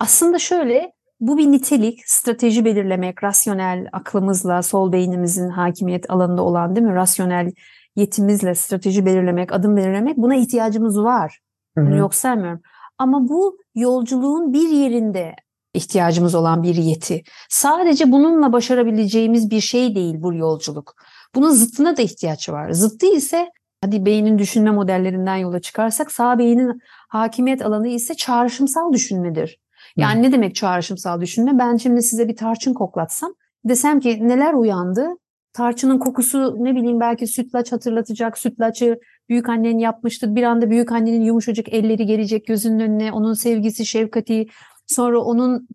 [0.00, 6.86] Aslında şöyle bu bir nitelik, strateji belirlemek, rasyonel aklımızla, sol beynimizin hakimiyet alanında olan değil
[6.86, 6.94] mi?
[6.94, 7.52] Rasyonel
[7.96, 11.40] yetimizle strateji belirlemek, adım belirlemek buna ihtiyacımız var.
[11.76, 12.60] Bunu yok saymıyorum.
[12.98, 15.34] Ama bu yolculuğun bir yerinde
[15.74, 17.22] ihtiyacımız olan bir yeti.
[17.48, 20.94] Sadece bununla başarabileceğimiz bir şey değil bu yolculuk.
[21.34, 22.70] Bunun zıttına da ihtiyaç var.
[22.70, 23.48] Zıttı ise
[23.84, 29.58] hadi beynin düşünme modellerinden yola çıkarsak sağ beynin hakimiyet alanı ise çağrışımsal düşünmedir.
[29.96, 31.58] Yani ne demek çağrışımsal düşünme?
[31.58, 33.34] Ben şimdi size bir tarçın koklatsam
[33.64, 35.08] desem ki neler uyandı?
[35.58, 38.38] Tarçının kokusu ne bileyim belki sütlaç hatırlatacak.
[38.38, 40.34] Sütlaçı büyük annen yapmıştı.
[40.34, 43.12] Bir anda büyük annenin yumuşacık elleri gelecek gözünün önüne.
[43.12, 44.46] Onun sevgisi, şefkati.
[44.86, 45.68] Sonra onun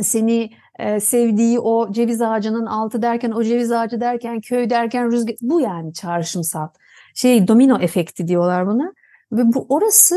[0.00, 5.36] seni e, sevdiği o ceviz ağacının altı derken, o ceviz ağacı derken, köy derken rüzgar.
[5.40, 6.68] Bu yani çağrışımsal.
[7.14, 8.92] Şey domino efekti diyorlar buna.
[9.32, 10.16] Ve bu orası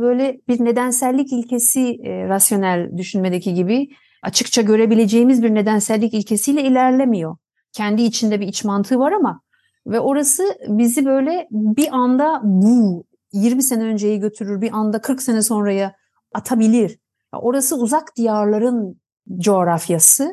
[0.00, 3.88] böyle bir nedensellik ilkesi e, rasyonel düşünmedeki gibi
[4.22, 7.36] açıkça görebileceğimiz bir nedensellik ilkesiyle ilerlemiyor.
[7.72, 9.40] Kendi içinde bir iç mantığı var ama
[9.86, 15.42] ve orası bizi böyle bir anda bu 20 sene önceyi götürür, bir anda 40 sene
[15.42, 15.94] sonraya
[16.34, 16.98] atabilir.
[17.32, 19.00] Orası uzak diyarların
[19.38, 20.32] coğrafyası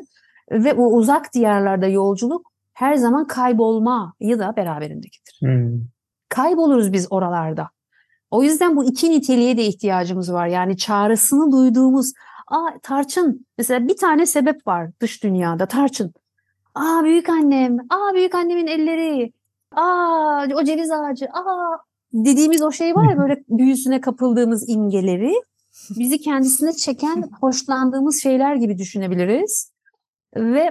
[0.50, 5.40] ve o uzak diyarlarda yolculuk her zaman kaybolmayı da beraberinde getirir.
[5.40, 5.80] Hmm.
[6.28, 7.68] Kayboluruz biz oralarda.
[8.30, 10.46] O yüzden bu iki niteliğe de ihtiyacımız var.
[10.46, 12.12] Yani çağrısını duyduğumuz,
[12.46, 16.12] aa tarçın mesela bir tane sebep var dış dünyada tarçın.
[16.76, 19.32] Aa büyük annem, aa büyük annemin elleri,
[19.76, 21.78] aa o ceviz ağacı, aa
[22.12, 25.32] dediğimiz o şey var ya böyle büyüsüne kapıldığımız imgeleri
[25.90, 29.72] bizi kendisine çeken, hoşlandığımız şeyler gibi düşünebiliriz.
[30.36, 30.70] Ve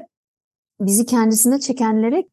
[0.80, 2.24] bizi kendisine çekenlere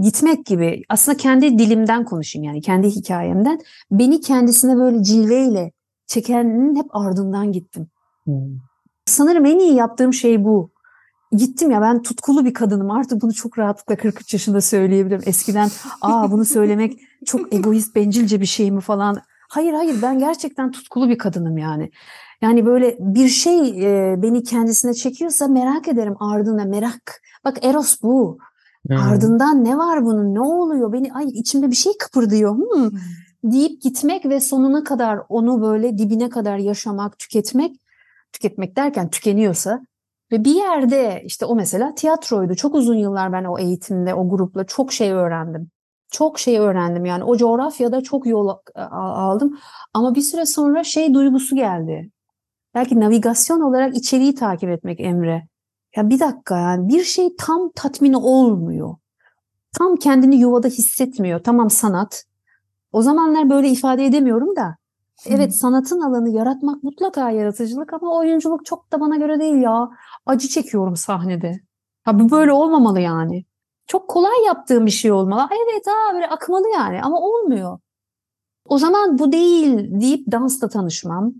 [0.00, 5.72] gitmek gibi aslında kendi dilimden konuşayım yani kendi hikayemden beni kendisine böyle cilveyle
[6.06, 7.86] çekenin hep ardından gittim.
[8.24, 8.58] Hmm.
[9.06, 10.70] Sanırım en iyi yaptığım şey bu.
[11.32, 15.22] Gittim ya ben tutkulu bir kadınım artık bunu çok rahatlıkla 43 yaşında söyleyebilirim.
[15.26, 15.68] Eskiden
[16.00, 19.20] aa bunu söylemek çok egoist bencilce bir şey mi falan.
[19.48, 21.90] Hayır hayır ben gerçekten tutkulu bir kadınım yani.
[22.42, 27.22] Yani böyle bir şey e, beni kendisine çekiyorsa merak ederim ardına merak.
[27.44, 28.38] Bak Eros bu.
[28.88, 28.96] Hmm.
[28.96, 30.34] Ardından ne var bunun?
[30.34, 30.92] Ne oluyor?
[30.92, 32.56] Beni ay içimde bir şey kıpırdıyor.
[32.56, 32.90] Hmm.
[33.44, 37.76] Deyip gitmek ve sonuna kadar onu böyle dibine kadar yaşamak, tüketmek.
[38.32, 39.80] Tüketmek derken tükeniyorsa
[40.32, 42.54] ve bir yerde işte o mesela tiyatroydu.
[42.54, 45.70] Çok uzun yıllar ben o eğitimde o grupla çok şey öğrendim.
[46.10, 48.56] Çok şey öğrendim yani o coğrafyada çok yol
[48.90, 49.58] aldım.
[49.94, 52.10] Ama bir süre sonra şey duygusu geldi.
[52.74, 55.46] Belki navigasyon olarak içeriği takip etmek Emre.
[55.96, 58.96] Ya bir dakika yani bir şey tam tatmini olmuyor.
[59.78, 61.40] Tam kendini yuvada hissetmiyor.
[61.44, 62.24] Tamam sanat.
[62.92, 64.76] O zamanlar böyle ifade edemiyorum da.
[65.26, 69.88] Evet sanatın alanı yaratmak mutlaka yaratıcılık ama oyunculuk çok da bana göre değil ya.
[70.30, 71.60] Acı çekiyorum sahnede.
[72.02, 73.44] Ha bu böyle olmamalı yani.
[73.86, 75.48] Çok kolay yaptığım bir şey olmalı.
[75.50, 77.78] Evet ha böyle akmalı yani ama olmuyor.
[78.64, 81.34] O zaman bu değil deyip dansla tanışmam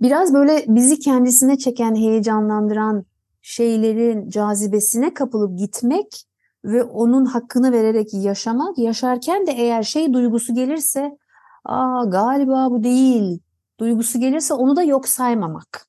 [0.00, 3.04] biraz böyle bizi kendisine çeken, heyecanlandıran
[3.42, 6.24] şeylerin cazibesine kapılıp gitmek
[6.64, 11.18] ve onun hakkını vererek yaşamak, yaşarken de eğer şey duygusu gelirse,
[11.64, 13.40] aa galiba bu değil
[13.80, 15.87] duygusu gelirse onu da yok saymamak.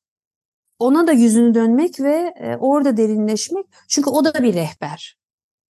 [0.79, 3.65] Ona da yüzünü dönmek ve e, orada derinleşmek.
[3.87, 5.17] Çünkü o da bir rehber.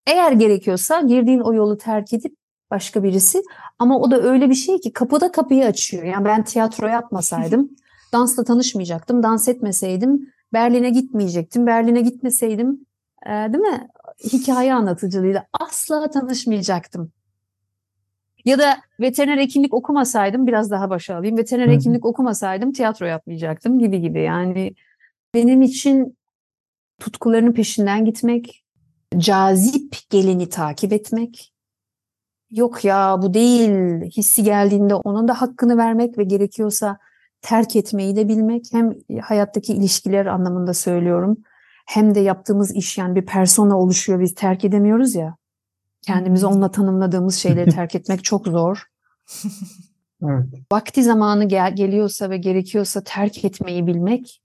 [0.07, 2.37] Eğer gerekiyorsa girdiğin o yolu terk edip
[2.71, 3.43] başka birisi
[3.79, 6.05] ama o da öyle bir şey ki kapıda kapıyı açıyor.
[6.05, 7.71] Yani ben tiyatro yapmasaydım
[8.13, 9.23] Dansla tanışmayacaktım.
[9.23, 11.67] Dans etmeseydim Berlin'e gitmeyecektim.
[11.67, 12.87] Berlin'e gitmeseydim
[13.27, 13.89] e, değil mi?
[14.25, 17.13] Hikaye anlatıcılığıyla asla tanışmayacaktım.
[18.45, 21.37] Ya da veteriner hekimlik okumasaydım biraz daha başa alayım.
[21.37, 24.23] Veteriner hekimlik okumasaydım tiyatro yapmayacaktım gibi gibi.
[24.23, 24.75] Yani
[25.35, 26.19] benim için
[27.01, 28.65] tutkularının peşinden gitmek,
[29.19, 31.53] cazip geleni takip etmek,
[32.51, 33.71] yok ya bu değil
[34.17, 36.99] hissi geldiğinde onun da hakkını vermek ve gerekiyorsa
[37.43, 41.37] terk etmeyi de bilmek hem hayattaki ilişkiler anlamında söylüyorum
[41.87, 45.37] hem de yaptığımız iş yani bir persona oluşuyor biz terk edemiyoruz ya.
[46.03, 48.83] Kendimizi onunla tanımladığımız şeyleri terk etmek çok zor.
[50.23, 50.47] evet.
[50.73, 54.43] Vakti zamanı gel geliyorsa ve gerekiyorsa terk etmeyi bilmek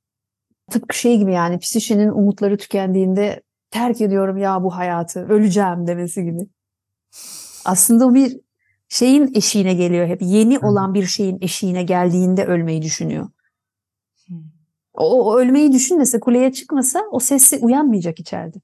[0.72, 6.48] tıpkı şey gibi yani psişenin umutları tükendiğinde terk ediyorum ya bu hayatı öleceğim demesi gibi.
[7.66, 8.40] Aslında o bir
[8.90, 10.22] şeyin eşiğine geliyor hep.
[10.22, 13.30] Yeni olan bir şeyin eşiğine geldiğinde ölmeyi düşünüyor.
[14.94, 18.58] O, o ölmeyi düşünmese, kuleye çıkmasa o sesi uyanmayacak içeride.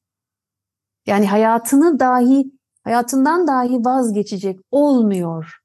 [1.05, 2.51] Yani hayatını dahi,
[2.83, 5.59] hayatından dahi vazgeçecek olmuyor.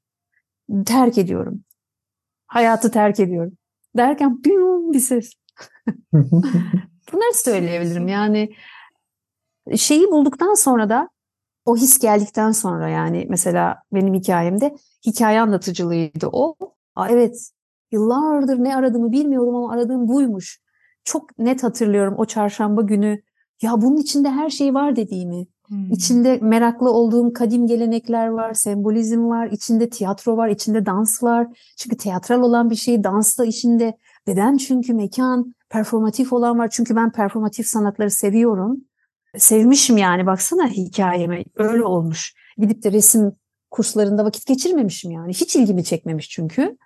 [0.85, 1.63] Terk ediyorum.
[2.47, 3.57] Hayatı terk ediyorum.
[3.97, 4.43] Derken
[4.93, 5.33] bir ses.
[7.13, 8.07] Bunları söyleyebilirim.
[8.07, 8.49] Yani
[9.75, 11.09] şeyi bulduktan sonra da
[11.65, 16.55] o his geldikten sonra yani mesela benim hikayemde hikaye anlatıcılığıydı o.
[16.95, 17.51] Aa, evet
[17.91, 20.59] yıllardır ne aradığımı bilmiyorum ama aradığım buymuş.
[21.03, 23.21] Çok net hatırlıyorum o çarşamba günü
[23.61, 25.47] ya bunun içinde her şey var dediğimi.
[25.67, 25.91] Hmm.
[25.91, 31.47] İçinde meraklı olduğum kadim gelenekler var, sembolizm var, içinde tiyatro var, içinde dans var.
[31.77, 33.97] Çünkü tiyatral olan bir şey dans da içinde.
[34.27, 36.69] Beden çünkü mekan, performatif olan var.
[36.71, 38.77] Çünkü ben performatif sanatları seviyorum.
[39.37, 42.33] Sevmişim yani baksana hikayeme öyle olmuş.
[42.57, 43.35] Gidip de resim
[43.71, 45.33] kurslarında vakit geçirmemişim yani.
[45.33, 46.77] Hiç ilgimi çekmemiş çünkü.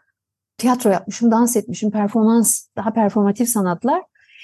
[0.57, 4.03] Tiyatro yapmışım, dans etmişim, performans, daha performatif sanatlar.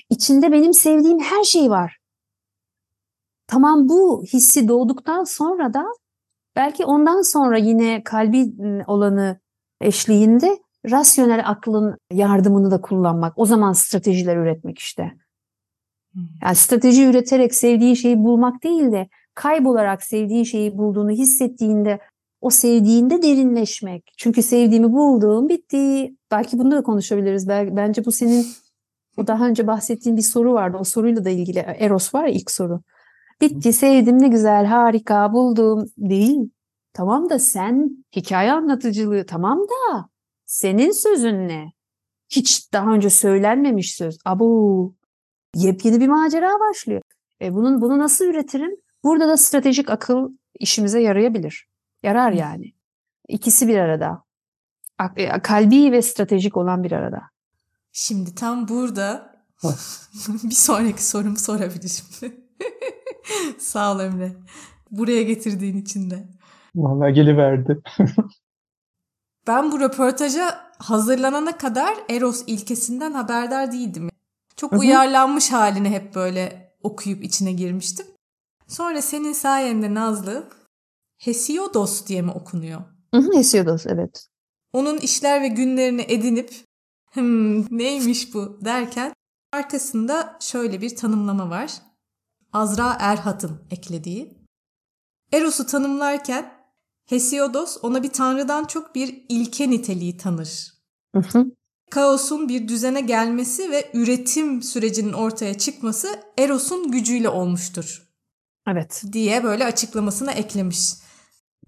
[0.10, 1.98] İçinde benim sevdiğim her şey var.
[3.48, 5.86] Tamam bu hissi doğduktan sonra da
[6.56, 8.54] belki ondan sonra yine kalbi
[8.88, 9.40] olanı
[9.82, 10.60] eşliğinde
[10.92, 13.34] rasyonel aklın yardımını da kullanmak.
[13.38, 15.12] O zaman stratejiler üretmek işte.
[16.44, 22.00] Yani strateji üreterek sevdiğin şeyi bulmak değil de kaybolarak sevdiğin şeyi bulduğunu hissettiğinde
[22.42, 24.14] o sevdiğinde derinleşmek.
[24.18, 26.16] Çünkü sevdiğimi bulduğum bitti.
[26.32, 27.50] Belki bunu da konuşabiliriz.
[27.50, 28.46] Bence bu senin
[29.18, 30.78] o daha önce bahsettiğin bir soru vardı.
[30.80, 32.82] O soruyla da ilgili Eros var ya ilk soru.
[33.42, 35.86] Bitti, sevdim, ne güzel, harika, buldum.
[35.98, 36.50] Değil.
[36.94, 40.10] Tamam da sen hikaye anlatıcılığı tamam da
[40.46, 41.74] senin sözün ne?
[42.30, 44.18] Hiç daha önce söylenmemiş söz.
[44.26, 44.96] Abu
[45.56, 47.02] yepyeni bir macera başlıyor.
[47.42, 48.72] E bunun bunu nasıl üretirim?
[49.04, 50.30] Burada da stratejik akıl
[50.60, 51.68] işimize yarayabilir.
[52.04, 52.74] Yarar yani.
[53.28, 54.24] İkisi bir arada.
[55.16, 57.22] E, kalbi ve stratejik olan bir arada.
[57.92, 59.36] Şimdi tam burada
[60.44, 62.06] bir sonraki sorumu sorabilirim.
[63.60, 64.32] Sağ ol Emre.
[64.92, 66.28] Buraya getirdiğin için de.
[66.76, 67.82] Vallahi geliverdi.
[69.48, 74.10] ben bu röportaja hazırlanana kadar Eros ilkesinden haberdar değildim.
[74.56, 74.80] Çok Hı-hı.
[74.80, 78.06] uyarlanmış halini hep böyle okuyup içine girmiştim.
[78.68, 80.50] Sonra senin sayende Nazlı
[81.18, 82.82] Hesiodos diye mi okunuyor?
[83.14, 84.28] Hı hı, Hesiodos evet.
[84.74, 86.54] Onun işler ve günlerini edinip
[87.72, 89.14] neymiş bu derken
[89.54, 91.72] arkasında şöyle bir tanımlama var.
[92.54, 94.38] Azra Erhat'ın eklediği.
[95.34, 96.55] Eros'u tanımlarken
[97.06, 100.74] Hesiodos ona bir tanrıdan çok bir ilke niteliği tanır.
[101.16, 101.46] Hı hı.
[101.92, 108.10] Kaosun bir düzene gelmesi ve üretim sürecinin ortaya çıkması Eros'un gücüyle olmuştur.
[108.68, 109.04] Evet.
[109.14, 110.94] Diye böyle açıklamasına eklemiş.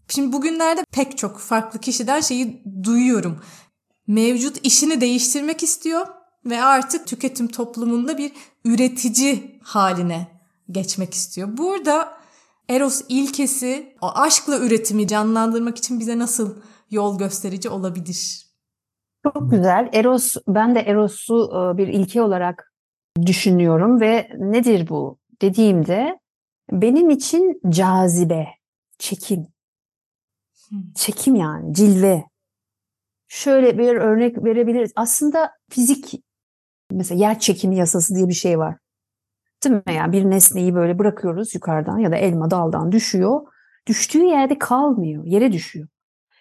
[0.09, 3.41] Şimdi bugünlerde pek çok farklı kişiden şeyi duyuyorum.
[4.07, 6.07] Mevcut işini değiştirmek istiyor
[6.45, 8.31] ve artık tüketim toplumunda bir
[8.65, 10.27] üretici haline
[10.71, 11.57] geçmek istiyor.
[11.57, 12.16] Burada
[12.69, 18.47] Eros ilkesi o aşkla üretimi canlandırmak için bize nasıl yol gösterici olabilir?
[19.23, 19.89] Çok güzel.
[19.93, 22.73] Eros, ben de Eros'u e, bir ilke olarak
[23.25, 26.19] düşünüyorum ve nedir bu dediğimde
[26.71, 28.47] benim için cazibe,
[28.99, 29.47] çekim.
[30.95, 32.23] Çekim yani, cilve.
[33.27, 34.91] Şöyle bir örnek verebiliriz.
[34.95, 36.23] Aslında fizik,
[36.91, 38.77] mesela yer çekimi yasası diye bir şey var.
[39.63, 39.83] Değil mi?
[39.87, 43.41] Yani bir nesneyi böyle bırakıyoruz yukarıdan ya da elma daldan düşüyor.
[43.87, 45.87] Düştüğü yerde kalmıyor, yere düşüyor.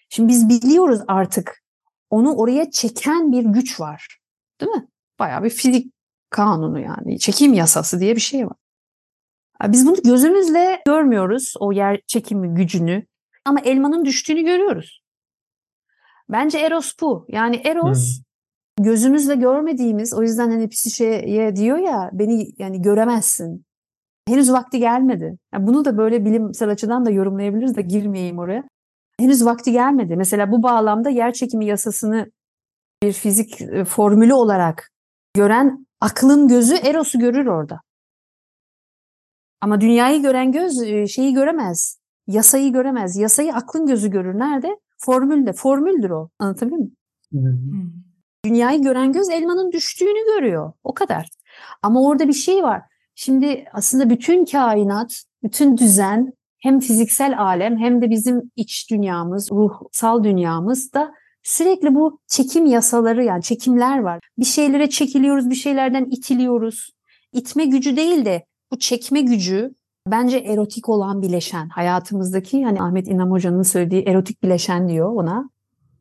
[0.08, 1.62] Şimdi biz biliyoruz artık
[2.10, 4.18] onu oraya çeken bir güç var.
[4.60, 4.88] Değil mi?
[5.18, 5.92] Bayağı bir fizik
[6.30, 7.18] kanunu yani.
[7.18, 8.56] Çekim yasası diye bir şey var.
[9.62, 13.06] Biz bunu gözümüzle görmüyoruz o yer çekimi gücünü
[13.44, 15.02] ama elmanın düştüğünü görüyoruz.
[16.28, 17.26] Bence Eros bu.
[17.28, 18.20] Yani Eros
[18.78, 23.64] gözümüzle görmediğimiz o yüzden hani psişeye diyor ya beni yani göremezsin.
[24.28, 25.38] Henüz vakti gelmedi.
[25.54, 28.64] Yani bunu da böyle bilimsel açıdan da yorumlayabiliriz de girmeyeyim oraya.
[29.20, 30.16] Henüz vakti gelmedi.
[30.16, 32.30] Mesela bu bağlamda yer çekimi yasasını
[33.02, 34.90] bir fizik e, formülü olarak
[35.34, 37.80] gören aklın gözü Eros'u görür orada.
[39.60, 41.98] Ama dünyayı gören göz e, şeyi göremez.
[42.26, 43.16] Yasayı göremez.
[43.16, 44.38] Yasayı aklın gözü görür.
[44.38, 44.76] Nerede?
[44.98, 45.52] Formülde.
[45.52, 46.28] Formüldür o.
[46.38, 46.96] Anlatabiliyor muyum?
[47.32, 48.05] Hmm.
[48.48, 50.72] Dünyayı gören göz elmanın düştüğünü görüyor.
[50.84, 51.28] O kadar.
[51.82, 52.82] Ama orada bir şey var.
[53.14, 60.24] Şimdi aslında bütün kainat, bütün düzen hem fiziksel alem hem de bizim iç dünyamız, ruhsal
[60.24, 64.20] dünyamız da sürekli bu çekim yasaları yani çekimler var.
[64.38, 66.90] Bir şeylere çekiliyoruz, bir şeylerden itiliyoruz.
[67.32, 69.74] İtme gücü değil de bu çekme gücü
[70.06, 71.68] bence erotik olan bileşen.
[71.68, 75.50] Hayatımızdaki hani Ahmet İnam Hoca'nın söylediği erotik bileşen diyor ona.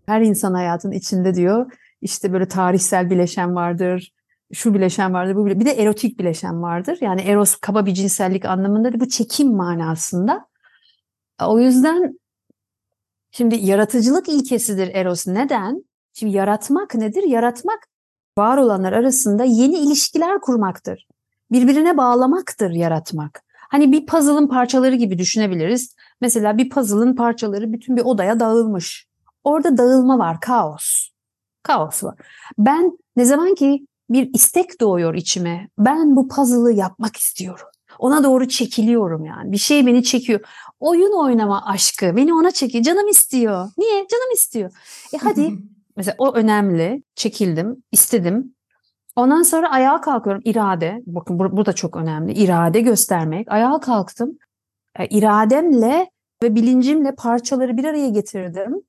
[0.05, 1.71] Her insan hayatın içinde diyor
[2.05, 4.13] işte böyle tarihsel bileşen vardır,
[4.53, 5.59] şu bileşen vardır, bu bile.
[5.59, 6.97] Bir de erotik bileşen vardır.
[7.01, 10.45] Yani eros kaba bir cinsellik anlamında değil, bu çekim manasında.
[11.41, 12.19] O yüzden
[13.31, 15.27] şimdi yaratıcılık ilkesidir eros.
[15.27, 15.85] Neden?
[16.13, 17.23] Şimdi yaratmak nedir?
[17.23, 17.79] Yaratmak
[18.37, 21.07] var olanlar arasında yeni ilişkiler kurmaktır.
[21.51, 23.43] Birbirine bağlamaktır yaratmak.
[23.69, 25.95] Hani bir puzzle'ın parçaları gibi düşünebiliriz.
[26.21, 29.07] Mesela bir puzzle'ın parçaları bütün bir odaya dağılmış.
[29.43, 31.14] Orada dağılma var, kaos.
[31.65, 32.15] Kaos var.
[32.57, 35.69] Ben ne zaman ki bir istek doğuyor içime.
[35.77, 37.67] Ben bu puzzle'ı yapmak istiyorum.
[37.99, 39.51] Ona doğru çekiliyorum yani.
[39.51, 40.39] Bir şey beni çekiyor.
[40.79, 42.83] Oyun oynama aşkı beni ona çekiyor.
[42.83, 43.69] Canım istiyor.
[43.77, 44.07] Niye?
[44.11, 44.71] Canım istiyor.
[45.13, 45.53] E hadi
[45.97, 47.03] mesela o önemli.
[47.15, 48.55] Çekildim, istedim.
[49.15, 50.41] Ondan sonra ayağa kalkıyorum.
[50.45, 51.01] İrade.
[51.05, 52.33] Bakın bu, bu da çok önemli.
[52.33, 53.51] İrade göstermek.
[53.51, 54.37] Ayağa kalktım.
[54.99, 56.09] E, irademle
[56.43, 58.81] ve bilincimle parçaları bir araya getirdim.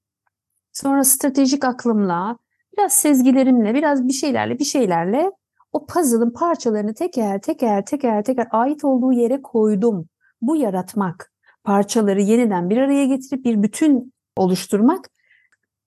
[0.73, 2.39] Sonra stratejik aklımla,
[2.79, 5.31] biraz sezgilerimle, biraz bir şeylerle, bir şeylerle
[5.73, 10.09] o puzzle'ın parçalarını teker teker teker teker ait olduğu yere koydum.
[10.43, 11.33] Bu yaratmak.
[11.65, 15.11] Parçaları yeniden bir araya getirip bir bütün oluşturmak.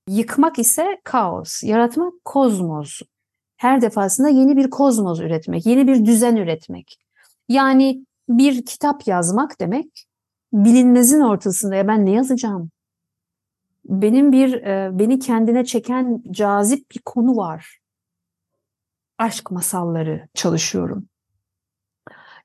[0.07, 1.63] Yıkmak ise kaos.
[1.63, 3.01] Yaratmak kozmos.
[3.57, 6.97] Her defasında yeni bir kozmos üretmek, yeni bir düzen üretmek.
[7.49, 10.05] Yani bir kitap yazmak demek
[10.53, 12.69] bilinmezin ortasında ya ben ne yazacağım?
[13.85, 17.79] Benim bir e, beni kendine çeken cazip bir konu var.
[19.17, 21.07] Aşk masalları çalışıyorum.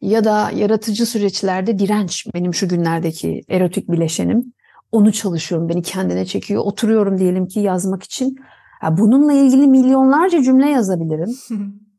[0.01, 4.53] Ya da yaratıcı süreçlerde direnç benim şu günlerdeki erotik bileşenim.
[4.93, 6.63] Onu çalışıyorum, beni kendine çekiyor.
[6.65, 8.37] Oturuyorum diyelim ki yazmak için.
[8.91, 11.31] Bununla ilgili milyonlarca cümle yazabilirim.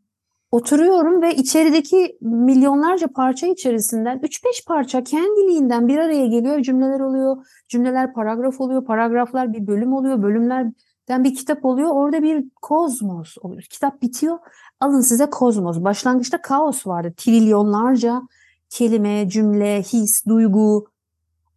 [0.56, 6.62] Oturuyorum ve içerideki milyonlarca parça içerisinden 3-5 parça kendiliğinden bir araya geliyor.
[6.62, 7.38] Cümleler oluyor,
[7.70, 11.89] cümleler paragraf oluyor, paragraflar bir bölüm oluyor, bölümlerden bir kitap oluyor.
[11.93, 13.62] Orada bir kozmos oluyor.
[13.62, 14.38] Kitap bitiyor,
[14.80, 15.78] alın size kozmos.
[15.80, 17.14] Başlangıçta kaos vardı.
[17.18, 18.22] Trilyonlarca
[18.70, 20.88] kelime, cümle, his, duygu.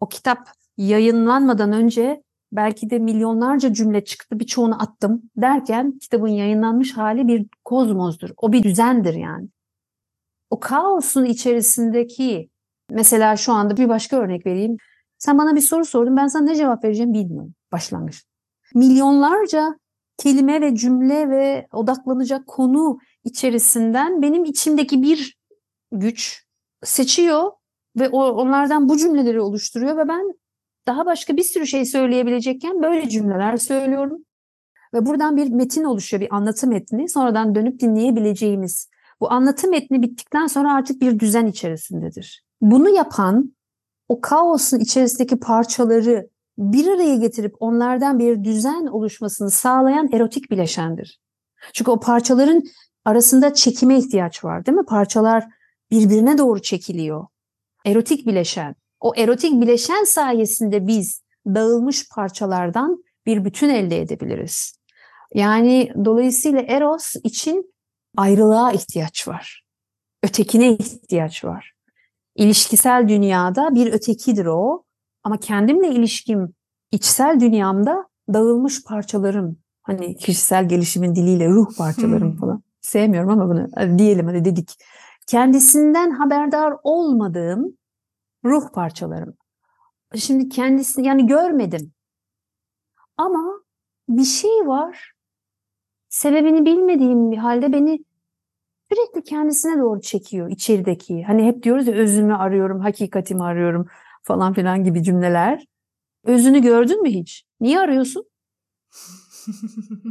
[0.01, 0.38] O kitap
[0.76, 2.22] yayınlanmadan önce
[2.53, 8.30] belki de milyonlarca cümle çıktı birçoğunu attım derken kitabın yayınlanmış hali bir kozmosdur.
[8.36, 9.49] O bir düzendir yani.
[10.51, 12.51] O kaosun içerisindeki
[12.90, 14.76] mesela şu anda bir başka örnek vereyim.
[15.18, 18.24] Sen bana bir soru sordun ben sana ne cevap vereceğim bilmiyorum başlangıç.
[18.74, 19.78] Milyonlarca
[20.16, 25.38] kelime ve cümle ve odaklanacak konu içerisinden benim içimdeki bir
[25.92, 26.44] güç
[26.84, 27.53] seçiyor
[27.96, 30.38] ve onlardan bu cümleleri oluşturuyor ve ben
[30.89, 34.24] daha başka bir sürü şey söyleyebilecekken böyle cümleler söylüyorum.
[34.95, 37.09] Ve buradan bir metin oluşuyor, bir anlatı metni.
[37.09, 38.89] Sonradan dönüp dinleyebileceğimiz.
[39.20, 42.45] Bu anlatı metni bittikten sonra artık bir düzen içerisindedir.
[42.61, 43.55] Bunu yapan
[44.09, 46.28] o kaosun içerisindeki parçaları
[46.59, 51.20] bir araya getirip onlardan bir düzen oluşmasını sağlayan erotik bileşendir.
[51.72, 52.62] Çünkü o parçaların
[53.05, 54.84] arasında çekime ihtiyaç var değil mi?
[54.84, 55.45] Parçalar
[55.91, 57.26] birbirine doğru çekiliyor.
[57.86, 58.74] Erotik bileşen.
[59.01, 64.78] O erotik bileşen sayesinde biz dağılmış parçalardan bir bütün elde edebiliriz.
[65.34, 67.74] Yani dolayısıyla eros için
[68.16, 69.62] ayrılığa ihtiyaç var.
[70.22, 71.72] Ötekine ihtiyaç var.
[72.34, 74.84] İlişkisel dünyada bir ötekidir o
[75.24, 76.55] ama kendimle ilişkim
[76.90, 79.57] içsel dünyamda dağılmış parçalarım.
[79.82, 82.38] Hani kişisel gelişimin diliyle ruh parçalarım hmm.
[82.38, 82.62] falan.
[82.80, 84.70] Sevmiyorum ama bunu diyelim hadi dedik.
[85.26, 87.78] Kendisinden haberdar olmadığım
[88.45, 89.34] ruh parçalarım.
[90.16, 91.93] Şimdi kendisini yani görmedim.
[93.16, 93.61] Ama
[94.09, 95.12] bir şey var.
[96.09, 97.99] Sebebini bilmediğim bir halde beni
[98.93, 101.22] sürekli kendisine doğru çekiyor içerideki.
[101.22, 103.86] Hani hep diyoruz ya özümü arıyorum, hakikatimi arıyorum
[104.22, 105.66] falan filan gibi cümleler.
[106.24, 107.45] Özünü gördün mü hiç?
[107.61, 108.24] Niye arıyorsun?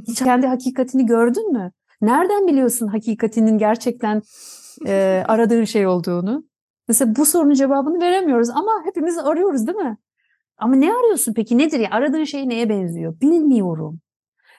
[0.08, 1.72] hiç kendi hakikatini gördün mü?
[2.02, 4.22] Nereden biliyorsun hakikatinin gerçekten
[4.88, 6.44] e, aradığın şey olduğunu?
[6.88, 9.98] Mesela bu sorunun cevabını veremiyoruz ama hepimiz arıyoruz değil mi?
[10.58, 11.58] Ama ne arıyorsun peki?
[11.58, 11.90] Nedir ya?
[11.92, 13.22] Aradığın şey neye benziyor?
[13.22, 14.00] Bilmiyorum.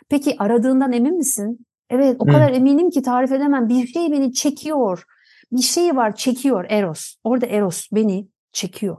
[0.08, 1.66] Peki aradığından emin misin?
[1.90, 3.68] Evet o kadar eminim ki tarif edemem.
[3.68, 5.04] Bir şey beni çekiyor.
[5.52, 7.14] Bir şey var çekiyor Eros.
[7.24, 8.96] Orada Eros beni çekiyor.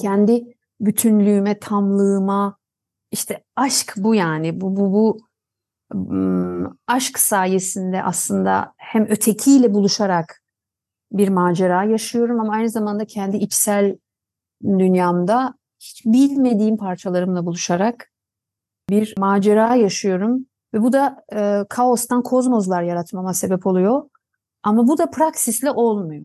[0.00, 0.44] Kendi
[0.80, 2.58] bütünlüğüme, tamlığıma
[3.10, 4.60] işte aşk bu yani.
[4.60, 5.18] Bu bu bu
[6.86, 10.42] aşk sayesinde aslında hem ötekiyle buluşarak
[11.12, 13.98] bir macera yaşıyorum ama aynı zamanda kendi içsel
[14.64, 18.10] dünyamda hiç bilmediğim parçalarımla buluşarak
[18.90, 24.10] bir macera yaşıyorum ve bu da e, kaostan kozmoslar yaratmama sebep oluyor.
[24.62, 26.24] Ama bu da praksisle olmuyor.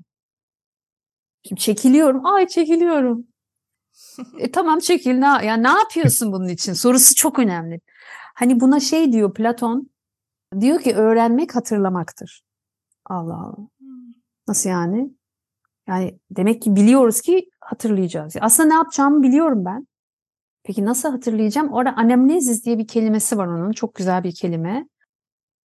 [1.48, 2.26] Şimdi çekiliyorum.
[2.26, 3.28] Ay çekiliyorum.
[4.40, 5.14] e, tamam çekil.
[5.14, 6.74] Ne, yani ne yapıyorsun bunun için?
[6.74, 7.82] Sorusu çok önemli.
[8.34, 9.90] Hani buna şey diyor Platon.
[10.60, 12.44] Diyor ki öğrenmek hatırlamaktır.
[13.06, 13.68] Allah Allah.
[14.48, 15.10] Nasıl yani?
[15.88, 18.36] Yani demek ki biliyoruz ki hatırlayacağız.
[18.42, 19.88] Aslında ne yapacağımı biliyorum ben.
[20.64, 21.74] Peki nasıl hatırlayacağım?
[21.74, 23.72] Orada anemnezis diye bir kelimesi var onun.
[23.72, 24.88] Çok güzel bir kelime.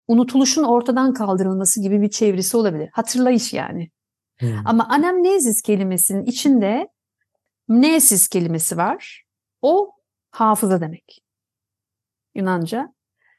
[0.09, 2.89] Unutuluşun ortadan kaldırılması gibi bir çevirisi olabilir.
[2.93, 3.91] Hatırlayış yani.
[4.39, 4.49] Hmm.
[4.65, 6.89] Ama anemnezis kelimesinin içinde
[7.69, 9.25] mnesis kelimesi var.
[9.63, 9.93] O
[10.31, 11.23] hafıza demek.
[12.35, 12.95] Yunanca.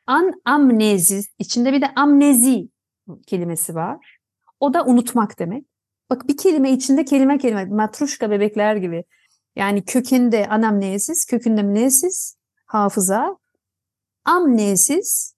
[0.08, 2.70] An amnezis içinde bir de amnezi
[3.28, 4.19] kelimesi var.
[4.60, 5.66] O da unutmak demek.
[6.10, 7.66] Bak bir kelime içinde kelime kelime.
[7.66, 9.04] Matruşka bebekler gibi.
[9.56, 12.36] Yani kökünde anamnezis, kökünde mnesis,
[12.66, 13.38] hafıza.
[14.26, 15.34] Amnesis,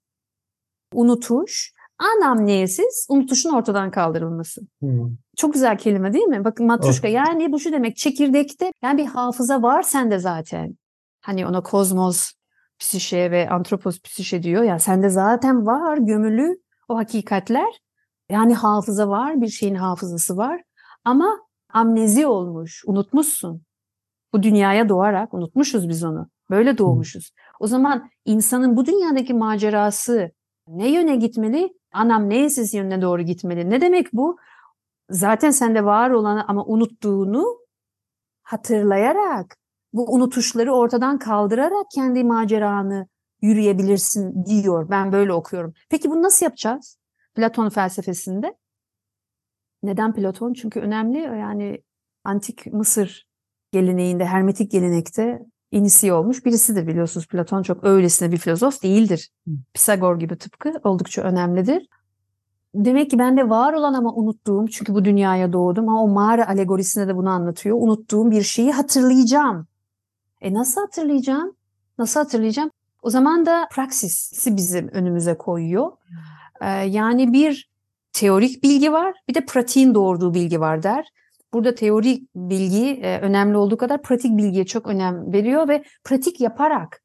[0.93, 1.74] unutuş.
[1.97, 4.61] Anamnesis, unutuşun ortadan kaldırılması.
[4.80, 5.09] Hmm.
[5.38, 6.43] Çok güzel kelime değil mi?
[6.43, 7.11] Bakın matruşka oh.
[7.11, 10.78] yani bu şu demek çekirdekte yani bir hafıza var sende zaten.
[11.22, 12.32] Hani ona kozmos
[12.80, 17.82] psişe ve antropos psişe diyor ya sende zaten var gömülü o hakikatler.
[18.32, 20.62] Yani hafıza var, bir şeyin hafızası var
[21.06, 21.40] ama
[21.74, 23.62] amnezi olmuş, unutmuşsun.
[24.34, 26.30] Bu dünyaya doğarak unutmuşuz biz onu.
[26.50, 27.32] Böyle doğmuşuz.
[27.60, 30.32] O zaman insanın bu dünyadaki macerası
[30.68, 31.74] ne yöne gitmeli?
[31.94, 33.70] Anamnezis yönüne doğru gitmeli.
[33.70, 34.38] Ne demek bu?
[35.10, 37.46] Zaten sende var olanı ama unuttuğunu
[38.44, 39.58] hatırlayarak,
[39.94, 43.08] bu unutuşları ortadan kaldırarak kendi maceranı
[43.42, 44.90] yürüyebilirsin diyor.
[44.90, 45.74] Ben böyle okuyorum.
[45.90, 47.01] Peki bunu nasıl yapacağız?
[47.36, 48.56] Platon felsefesinde.
[49.84, 50.54] Neden Platon?
[50.54, 51.82] Çünkü önemli yani
[52.24, 53.28] antik Mısır
[53.72, 55.40] geleneğinde, hermetik gelenekte
[55.72, 57.28] inisiye olmuş birisidir biliyorsunuz.
[57.28, 59.30] Platon çok öylesine bir filozof değildir.
[59.74, 61.88] Pisagor gibi tıpkı oldukça önemlidir.
[62.76, 67.08] Demek ki bende var olan ama unuttuğum, çünkü bu dünyaya doğdum ama o mağara alegorisinde
[67.08, 67.78] de bunu anlatıyor.
[67.80, 69.68] Unuttuğum bir şeyi hatırlayacağım.
[70.42, 71.56] E nasıl hatırlayacağım?
[71.98, 72.72] Nasıl hatırlayacağım?
[73.02, 75.92] O zaman da praksisi bizim önümüze koyuyor.
[76.62, 77.72] Ee, yani bir
[78.14, 81.07] teorik bilgi var, bir de pratiğin doğurduğu bilgi var der.
[81.53, 87.03] Burada teorik bilgi e, önemli olduğu kadar pratik bilgiye çok önem veriyor ve pratik yaparak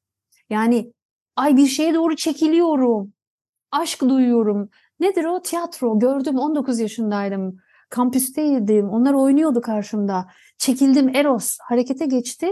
[0.50, 0.92] yani
[1.36, 3.12] ay bir şeye doğru çekiliyorum,
[3.72, 4.70] aşk duyuyorum.
[5.00, 5.42] Nedir o?
[5.42, 5.98] Tiyatro.
[5.98, 7.56] Gördüm 19 yaşındaydım.
[7.90, 8.88] Kampüsteydim.
[8.88, 10.26] Onlar oynuyordu karşımda.
[10.58, 11.58] Çekildim Eros.
[11.60, 12.48] Harekete geçti.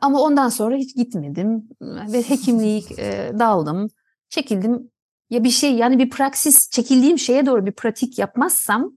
[0.00, 1.68] Ama ondan sonra hiç gitmedim.
[1.82, 3.88] Ve hekimliği e, daldım.
[4.28, 4.90] Çekildim.
[5.30, 8.96] Ya bir şey yani bir praksis çekildiğim şeye doğru bir pratik yapmazsam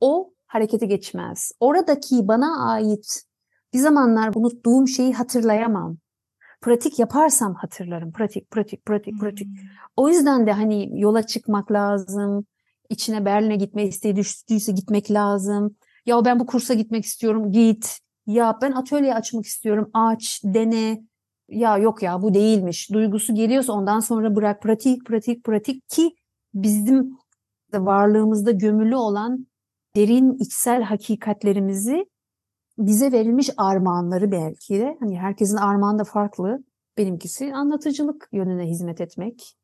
[0.00, 1.52] o harekete geçmez.
[1.60, 3.22] Oradaki bana ait
[3.72, 5.96] bir zamanlar unuttuğum şeyi hatırlayamam.
[6.60, 8.12] Pratik yaparsam hatırlarım.
[8.12, 9.46] Pratik, pratik, pratik, pratik.
[9.46, 9.54] Hmm.
[9.96, 12.46] O yüzden de hani yola çıkmak lazım.
[12.90, 15.76] İçine Berlin'e gitme isteği düştüyse gitmek lazım.
[16.06, 17.52] Ya ben bu kursa gitmek istiyorum.
[17.52, 17.98] Git.
[18.26, 19.90] Ya ben atölye açmak istiyorum.
[19.94, 21.02] Aç, dene.
[21.48, 22.92] Ya yok ya bu değilmiş.
[22.92, 24.62] Duygusu geliyorsa ondan sonra bırak.
[24.62, 26.14] Pratik, pratik, pratik ki
[26.54, 27.18] bizim
[27.74, 29.46] varlığımızda gömülü olan
[29.96, 32.06] derin içsel hakikatlerimizi
[32.78, 36.64] bize verilmiş armağanları belki de hani herkesin armağanı da farklı.
[36.98, 39.56] Benimkisi anlatıcılık yönüne hizmet etmek.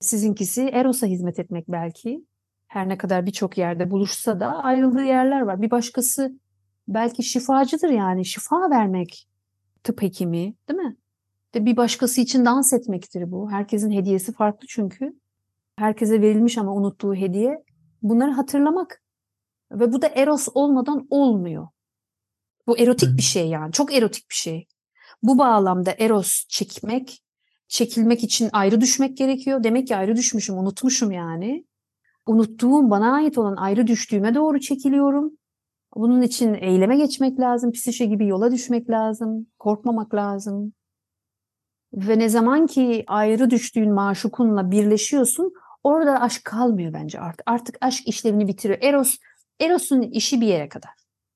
[0.00, 2.24] Sizinkisi Eros'a hizmet etmek belki.
[2.66, 5.62] Her ne kadar birçok yerde buluşsa da ayrıldığı yerler var.
[5.62, 6.38] Bir başkası
[6.88, 9.28] belki şifacıdır yani şifa vermek.
[9.82, 10.96] Tıp hekimi değil mi?
[11.56, 13.50] De bir başkası için dans etmektir bu.
[13.50, 15.20] Herkesin hediyesi farklı çünkü.
[15.76, 17.64] Herkese verilmiş ama unuttuğu hediye.
[18.02, 19.02] Bunları hatırlamak
[19.72, 21.68] ve bu da eros olmadan olmuyor.
[22.66, 23.72] Bu erotik bir şey yani.
[23.72, 24.66] Çok erotik bir şey.
[25.22, 27.22] Bu bağlamda eros çekmek,
[27.68, 29.64] çekilmek için ayrı düşmek gerekiyor.
[29.64, 31.66] Demek ki ayrı düşmüşüm, unutmuşum yani.
[32.26, 35.32] Unuttuğum, bana ait olan ayrı düştüğüme doğru çekiliyorum.
[35.94, 40.72] Bunun için eyleme geçmek lazım, psişe gibi yola düşmek lazım, korkmamak lazım.
[41.96, 45.52] Ve ne zaman ki ayrı düştüğün maşukunla birleşiyorsun,
[45.84, 47.42] orada aşk kalmıyor bence artık.
[47.46, 48.78] Artık aşk işlevini bitiriyor.
[48.82, 49.16] Eros
[49.60, 50.90] Eros'un işi bir yere kadar.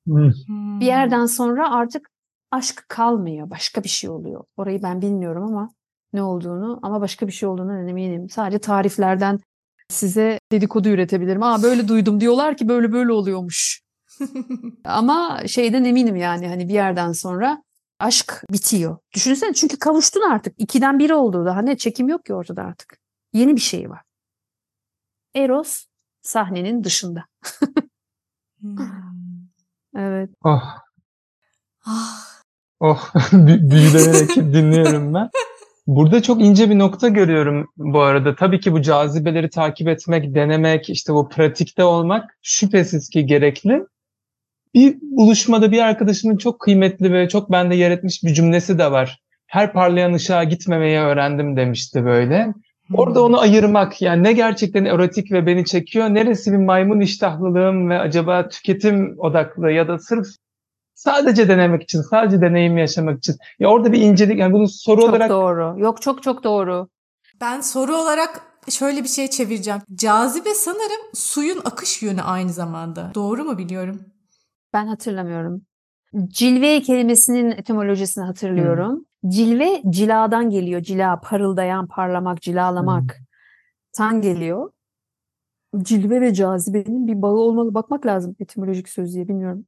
[0.06, 0.80] Hmm.
[0.80, 2.10] Bir yerden sonra artık
[2.50, 3.50] aşk kalmıyor.
[3.50, 4.44] Başka bir şey oluyor.
[4.56, 5.70] Orayı ben bilmiyorum ama
[6.12, 8.30] ne olduğunu ama başka bir şey olduğunu eminim.
[8.30, 9.38] Sadece tariflerden
[9.88, 11.42] size dedikodu üretebilirim.
[11.42, 13.82] Aa böyle duydum diyorlar ki böyle böyle oluyormuş.
[14.84, 17.62] ama şeyden eminim yani hani bir yerden sonra
[18.00, 18.98] aşk bitiyor.
[19.14, 20.54] Düşünsene çünkü kavuştun artık.
[20.58, 21.44] İkiden biri oldu.
[21.46, 22.98] Daha ne çekim yok ki ortada artık.
[23.32, 24.02] Yeni bir şey var.
[25.34, 25.84] Eros
[26.22, 27.24] sahnenin dışında.
[28.60, 28.76] Hmm.
[29.96, 30.30] Evet.
[30.44, 30.62] Oh.
[31.86, 32.42] Ah.
[32.80, 33.14] Oh.
[33.32, 35.30] Büyülenerek dinliyorum ben.
[35.86, 38.34] Burada çok ince bir nokta görüyorum bu arada.
[38.34, 43.86] Tabii ki bu cazibeleri takip etmek, denemek, işte bu pratikte olmak şüphesiz ki gerekli.
[44.74, 49.20] Bir buluşmada bir arkadaşımın çok kıymetli ve çok bende yer etmiş bir cümlesi de var.
[49.46, 52.54] Her parlayan ışığa gitmemeyi öğrendim demişti böyle.
[52.94, 57.98] Orada onu ayırmak yani ne gerçekten erotik ve beni çekiyor, neresi bir maymun iştahlılığım ve
[57.98, 60.26] acaba tüketim odaklı ya da sırf
[60.94, 63.36] sadece denemek için, sadece deneyim yaşamak için.
[63.58, 65.74] Ya orada bir incelik yani bunu soru çok olarak Çok doğru.
[65.78, 66.88] Yok çok çok doğru.
[67.40, 69.80] Ben soru olarak şöyle bir şey çevireceğim.
[69.94, 73.10] Cazibe sanırım suyun akış yönü aynı zamanda.
[73.14, 74.00] Doğru mu biliyorum?
[74.72, 75.62] Ben hatırlamıyorum.
[76.26, 79.06] Cilve kelimesinin etimolojisini hatırlıyorum.
[79.20, 79.30] Hmm.
[79.30, 80.80] Cilve ciladan geliyor.
[80.80, 83.16] Cila, parıldayan, parlamak, cilalamak.
[83.16, 83.24] Hmm.
[83.92, 84.70] Tan geliyor.
[85.78, 87.74] Cilve ve cazibenin bir bağı olmalı.
[87.74, 89.66] Bakmak lazım etimolojik sözlüğe bilmiyorum.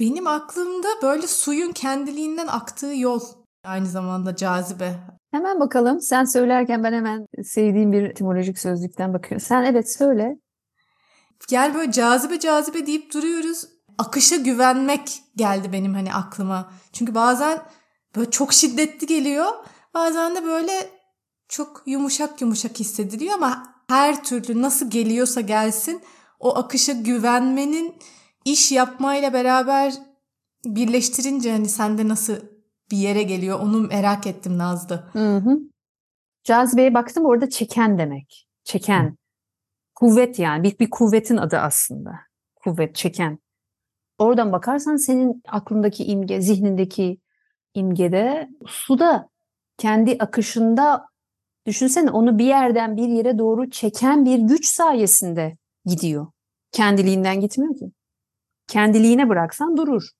[0.00, 3.20] Benim aklımda böyle suyun kendiliğinden aktığı yol
[3.64, 4.94] aynı zamanda cazibe.
[5.30, 6.00] Hemen bakalım.
[6.00, 9.46] Sen söylerken ben hemen sevdiğim bir etimolojik sözlükten bakıyorum.
[9.46, 10.38] Sen evet söyle.
[11.48, 13.64] Gel böyle cazibe cazibe deyip duruyoruz.
[14.00, 16.72] Akışa güvenmek geldi benim hani aklıma.
[16.92, 17.62] Çünkü bazen
[18.16, 19.46] böyle çok şiddetli geliyor.
[19.94, 20.90] Bazen de böyle
[21.48, 26.02] çok yumuşak yumuşak hissediliyor ama her türlü nasıl geliyorsa gelsin
[26.38, 27.94] o akışa güvenmenin
[28.44, 29.94] iş yapmayla beraber
[30.64, 32.36] birleştirince hani sende nasıl
[32.90, 35.10] bir yere geliyor onu merak ettim Nazlı.
[35.12, 35.58] Hı hı.
[36.44, 38.48] Cazibeye baktım orada çeken demek.
[38.64, 39.16] Çeken.
[39.94, 42.10] Kuvvet yani bir, bir kuvvetin adı aslında.
[42.54, 43.38] Kuvvet, çeken.
[44.20, 47.20] Oradan bakarsan senin aklındaki imge, zihnindeki
[47.74, 49.28] imgede suda
[49.78, 51.06] kendi akışında
[51.66, 56.26] düşünsene onu bir yerden bir yere doğru çeken bir güç sayesinde gidiyor.
[56.72, 57.92] Kendiliğinden gitmiyor ki.
[58.66, 60.10] Kendiliğine bıraksan durur.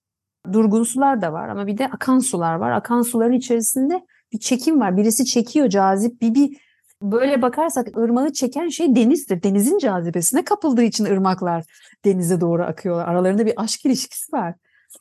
[0.52, 2.70] Durgun sular da var ama bir de akan sular var.
[2.70, 4.96] Akan suların içerisinde bir çekim var.
[4.96, 6.56] Birisi çekiyor cazip bir, bir
[7.02, 9.42] böyle bakarsak ırmağı çeken şey denizdir.
[9.42, 11.64] Denizin cazibesine kapıldığı için ırmaklar
[12.04, 13.08] denize doğru akıyorlar.
[13.08, 14.54] Aralarında bir aşk ilişkisi var.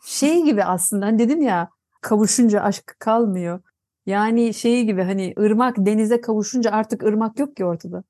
[0.05, 1.69] Şey gibi aslında hani dedim ya
[2.01, 3.59] kavuşunca aşk kalmıyor.
[4.05, 8.03] Yani şey gibi hani ırmak denize kavuşunca artık ırmak yok ki ortada.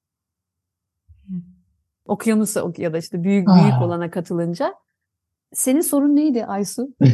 [2.05, 3.81] Okyanusa ya da işte büyük büyük ah.
[3.81, 4.75] olana katılınca.
[5.53, 6.89] Senin sorun neydi Aysu?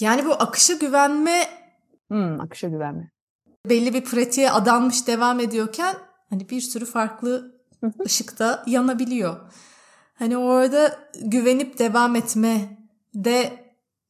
[0.00, 1.42] yani bu akışa güvenme
[2.08, 3.13] hmm, akışa güvenme.
[3.68, 5.94] Belli bir pratiğe adanmış devam ediyorken
[6.30, 7.54] hani bir sürü farklı
[8.06, 9.36] ışıkta yanabiliyor.
[10.14, 12.78] Hani orada güvenip devam etme
[13.14, 13.52] de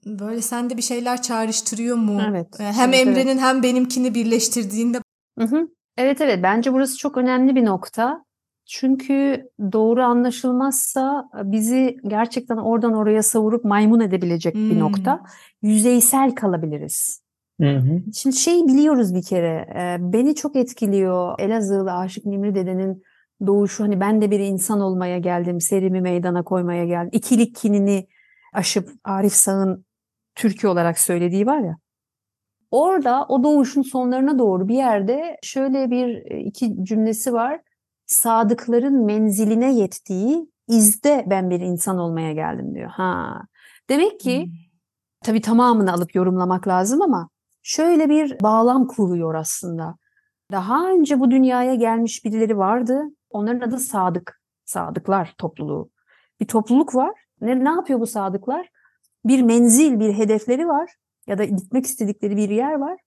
[0.07, 2.22] böyle sende bir şeyler çağrıştırıyor mu?
[2.28, 2.48] Evet.
[2.59, 3.40] Hem evet, Emre'nin evet.
[3.40, 4.98] hem benimkini birleştirdiğinde.
[5.38, 5.68] Hı hı.
[5.96, 8.24] Evet evet bence burası çok önemli bir nokta.
[8.66, 14.70] Çünkü doğru anlaşılmazsa bizi gerçekten oradan oraya savurup maymun edebilecek hmm.
[14.70, 15.20] bir nokta.
[15.62, 17.23] Yüzeysel kalabiliriz.
[17.61, 18.02] Hı hı.
[18.14, 19.66] Şimdi şey biliyoruz bir kere,
[20.00, 23.02] beni çok etkiliyor Elazığlı Aşık Nimri dedenin
[23.46, 23.84] doğuşu.
[23.84, 27.11] Hani ben de bir insan olmaya geldim, serimi meydana koymaya geldim.
[27.12, 28.07] İkilik kinini
[28.52, 29.84] aşıp Arif Sağ'ın
[30.34, 31.76] Türkiye olarak söylediği var ya.
[32.70, 37.61] Orada o doğuşun sonlarına doğru bir yerde şöyle bir iki cümlesi var.
[38.07, 42.90] Sadıkların menziline yettiği izde ben bir insan olmaya geldim diyor.
[42.90, 43.42] Ha.
[43.88, 44.52] Demek ki hmm.
[45.24, 47.28] tabii tamamını alıp yorumlamak lazım ama
[47.64, 49.96] şöyle bir bağlam kuruyor aslında.
[50.52, 53.02] Daha önce bu dünyaya gelmiş birileri vardı.
[53.30, 54.40] Onların adı sadık.
[54.64, 55.90] Sadıklar topluluğu.
[56.40, 57.14] Bir topluluk var.
[57.40, 58.68] Ne, ne yapıyor bu sadıklar?
[59.24, 60.90] Bir menzil, bir hedefleri var
[61.26, 63.00] ya da gitmek istedikleri bir yer var.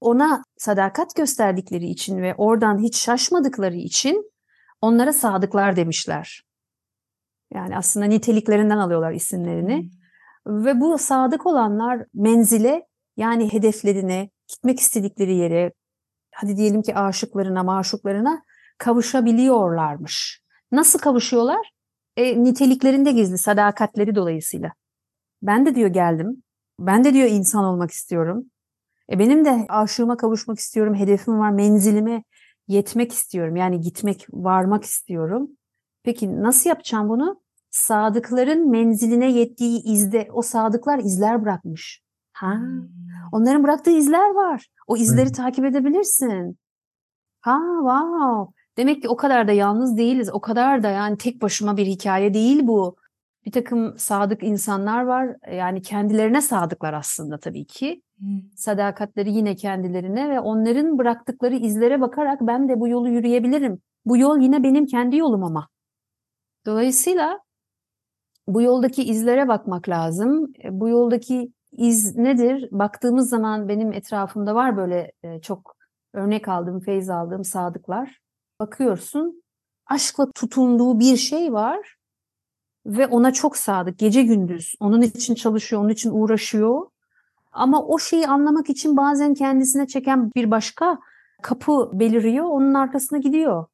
[0.00, 4.30] Ona sadakat gösterdikleri için ve oradan hiç şaşmadıkları için
[4.80, 6.44] onlara sadıklar demişler.
[7.54, 9.90] Yani aslında niteliklerinden alıyorlar isimlerini.
[10.46, 10.64] Hmm.
[10.64, 12.86] Ve bu sadık olanlar menzile
[13.16, 15.72] yani hedeflerine, gitmek istedikleri yere,
[16.34, 18.42] hadi diyelim ki aşıklarına, maşuklarına
[18.78, 20.42] kavuşabiliyorlarmış.
[20.72, 21.70] Nasıl kavuşuyorlar?
[22.16, 24.72] E, niteliklerinde gizli, sadakatleri dolayısıyla.
[25.42, 26.42] Ben de diyor geldim.
[26.80, 28.44] Ben de diyor insan olmak istiyorum.
[29.12, 32.24] E, benim de aşığıma kavuşmak istiyorum, hedefim var, menzilime
[32.68, 33.56] yetmek istiyorum.
[33.56, 35.50] Yani gitmek, varmak istiyorum.
[36.02, 37.42] Peki nasıl yapacağım bunu?
[37.70, 42.03] Sadıkların menziline yettiği izde, o sadıklar izler bırakmış.
[42.34, 42.60] Ha,
[43.32, 44.66] onların bıraktığı izler var.
[44.86, 45.32] O izleri hmm.
[45.32, 46.58] takip edebilirsin.
[47.40, 48.54] Ha, wow.
[48.76, 50.30] Demek ki o kadar da yalnız değiliz.
[50.32, 52.96] O kadar da yani tek başıma bir hikaye değil bu.
[53.46, 55.36] Bir takım sadık insanlar var.
[55.52, 58.02] Yani kendilerine sadıklar aslında tabii ki.
[58.18, 58.40] Hmm.
[58.56, 63.78] Sadakatleri yine kendilerine ve onların bıraktıkları izlere bakarak ben de bu yolu yürüyebilirim.
[64.04, 65.68] Bu yol yine benim kendi yolum ama.
[66.66, 67.40] Dolayısıyla
[68.46, 70.52] bu yoldaki izlere bakmak lazım.
[70.64, 72.68] E, bu yoldaki iz nedir?
[72.70, 75.76] Baktığımız zaman benim etrafımda var böyle e, çok
[76.12, 78.20] örnek aldığım, feyz aldığım sadıklar.
[78.60, 79.42] Bakıyorsun
[79.86, 81.96] aşkla tutunduğu bir şey var
[82.86, 84.74] ve ona çok sadık gece gündüz.
[84.80, 86.86] Onun için çalışıyor, onun için uğraşıyor.
[87.52, 90.98] Ama o şeyi anlamak için bazen kendisine çeken bir başka
[91.42, 93.66] kapı beliriyor, onun arkasına gidiyor.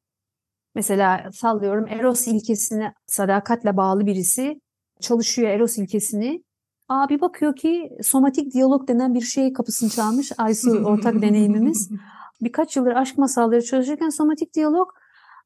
[0.75, 4.61] Mesela sallıyorum Eros ilkesine sadakatle bağlı birisi
[4.99, 6.43] çalışıyor Eros ilkesini.
[6.91, 10.31] Aa bir bakıyor ki somatik diyalog denen bir şey kapısını çalmış.
[10.37, 11.89] Aysu ortak deneyimimiz.
[12.41, 14.89] Birkaç yıldır aşk masalları çalışırken somatik diyalog.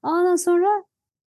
[0.03, 0.67] Ondan sonra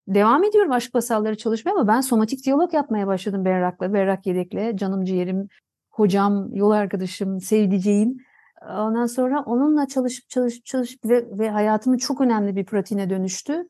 [0.07, 4.77] devam ediyorum aşk masalları çalışmaya ama ben somatik diyalog yapmaya başladım Berrak'la, Berrak Yedek'le.
[4.77, 5.47] Canım ciğerim,
[5.89, 8.17] hocam, yol arkadaşım, sevdiceğim.
[8.61, 13.67] Ondan sonra onunla çalışıp çalışıp çalışıp ve, ve hayatımın çok önemli bir pratiğine dönüştü.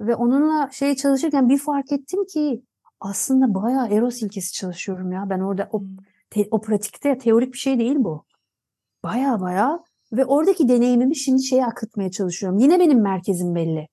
[0.00, 2.62] Ve onunla şey çalışırken bir fark ettim ki
[3.04, 5.30] aslında bayağı Eros ilkesi çalışıyorum ya.
[5.30, 5.82] Ben orada o,
[6.30, 8.24] te, o pratikte teorik bir şey değil bu.
[9.02, 12.58] Bayağı bayağı ve oradaki deneyimimi şimdi şeye akıtmaya çalışıyorum.
[12.58, 13.88] Yine benim merkezim belli.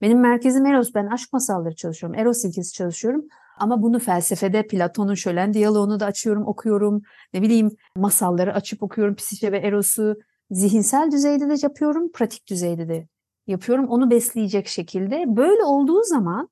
[0.00, 0.94] Benim merkezim Eros.
[0.94, 2.18] Ben aşk masalları çalışıyorum.
[2.18, 3.24] Eros ilkesi çalışıyorum.
[3.58, 7.02] Ama bunu felsefede Platon'un şölen diyaloğunu da açıyorum, okuyorum.
[7.34, 9.14] Ne bileyim masalları açıp okuyorum.
[9.14, 10.16] Psişe ve Eros'u
[10.50, 13.08] zihinsel düzeyde de yapıyorum, pratik düzeyde de
[13.46, 13.88] yapıyorum.
[13.88, 15.24] Onu besleyecek şekilde.
[15.26, 16.48] Böyle olduğu zaman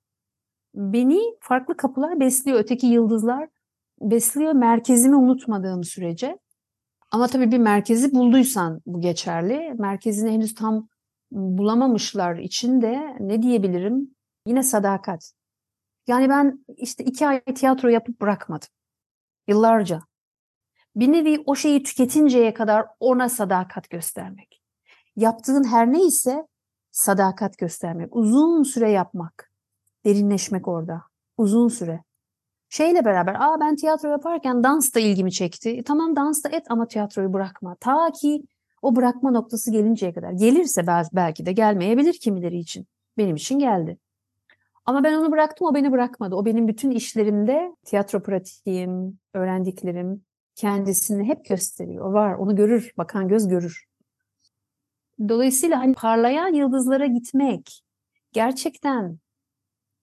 [0.76, 2.58] beni farklı kapılar besliyor.
[2.58, 3.48] Öteki yıldızlar
[4.00, 6.38] besliyor merkezimi unutmadığım sürece.
[7.10, 9.74] Ama tabii bir merkezi bulduysan bu geçerli.
[9.78, 10.88] Merkezini henüz tam
[11.30, 14.14] bulamamışlar için de ne diyebilirim?
[14.46, 15.32] Yine sadakat.
[16.06, 18.68] Yani ben işte iki ay tiyatro yapıp bırakmadım.
[19.48, 20.00] Yıllarca.
[20.96, 24.62] Bir nevi o şeyi tüketinceye kadar ona sadakat göstermek.
[25.16, 26.46] Yaptığın her neyse
[26.92, 28.16] sadakat göstermek.
[28.16, 29.45] Uzun süre yapmak.
[30.06, 31.02] Derinleşmek orada.
[31.36, 32.02] Uzun süre.
[32.68, 35.70] Şeyle beraber, aa ben tiyatro yaparken dans da ilgimi çekti.
[35.70, 37.76] E, tamam dans da et ama tiyatroyu bırakma.
[37.80, 38.42] Ta ki
[38.82, 40.32] o bırakma noktası gelinceye kadar.
[40.32, 42.86] Gelirse belki de gelmeyebilir kimileri için.
[43.18, 43.98] Benim için geldi.
[44.84, 46.34] Ama ben onu bıraktım, o beni bırakmadı.
[46.34, 52.10] O benim bütün işlerimde tiyatro pratiğim, öğrendiklerim kendisini hep gösteriyor.
[52.10, 53.84] O var, onu görür, bakan göz görür.
[55.28, 57.82] Dolayısıyla hani parlayan yıldızlara gitmek,
[58.32, 59.18] gerçekten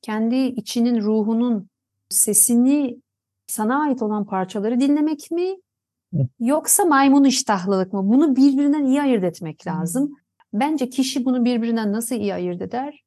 [0.03, 1.69] kendi içinin, ruhunun
[2.09, 3.01] sesini
[3.47, 5.55] sana ait olan parçaları dinlemek mi?
[6.39, 8.01] Yoksa maymun iştahlılık mı?
[8.03, 10.11] Bunu birbirinden iyi ayırt etmek lazım.
[10.53, 13.03] Bence kişi bunu birbirinden nasıl iyi ayırt eder?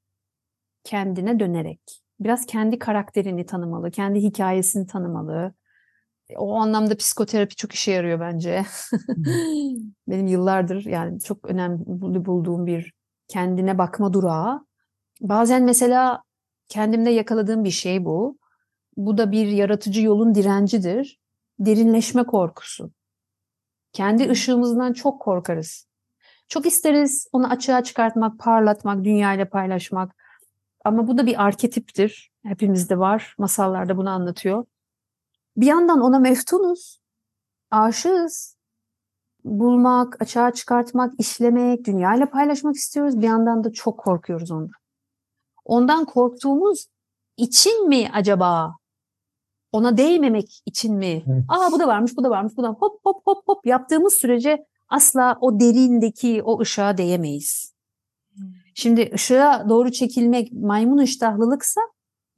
[0.84, 1.80] Kendine dönerek.
[2.20, 5.54] Biraz kendi karakterini tanımalı, kendi hikayesini tanımalı.
[6.36, 8.64] O anlamda psikoterapi çok işe yarıyor bence.
[10.08, 12.92] Benim yıllardır yani çok önemli bulduğum bir
[13.28, 14.66] kendine bakma durağı.
[15.20, 16.22] Bazen mesela
[16.68, 18.38] kendimde yakaladığım bir şey bu.
[18.96, 21.20] Bu da bir yaratıcı yolun direncidir.
[21.58, 22.90] Derinleşme korkusu.
[23.92, 25.88] Kendi ışığımızdan çok korkarız.
[26.48, 30.16] Çok isteriz onu açığa çıkartmak, parlatmak, dünyayla paylaşmak.
[30.84, 32.32] Ama bu da bir arketiptir.
[32.42, 33.34] Hepimizde var.
[33.38, 34.64] Masallarda bunu anlatıyor.
[35.56, 37.00] Bir yandan ona meftunuz.
[37.70, 38.56] Aşığız.
[39.44, 43.18] Bulmak, açığa çıkartmak, işlemek, dünyayla paylaşmak istiyoruz.
[43.18, 44.85] Bir yandan da çok korkuyoruz ondan.
[45.66, 46.86] Ondan korktuğumuz
[47.36, 48.76] için mi acaba
[49.72, 51.24] ona değmemek için mi?
[51.26, 51.44] Evet.
[51.48, 54.66] Aa bu da varmış, bu da varmış, bu da hop hop hop hop yaptığımız sürece
[54.88, 57.72] asla o derindeki o ışığa değemeyiz.
[58.74, 61.80] Şimdi ışığa doğru çekilmek maymun iştahlılıksa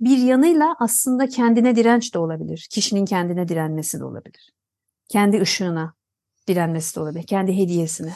[0.01, 2.67] bir yanıyla aslında kendine direnç de olabilir.
[2.71, 4.53] Kişinin kendine direnmesi de olabilir.
[5.09, 5.95] Kendi ışığına
[6.49, 7.27] direnmesi de olabilir.
[7.27, 8.15] Kendi hediyesine.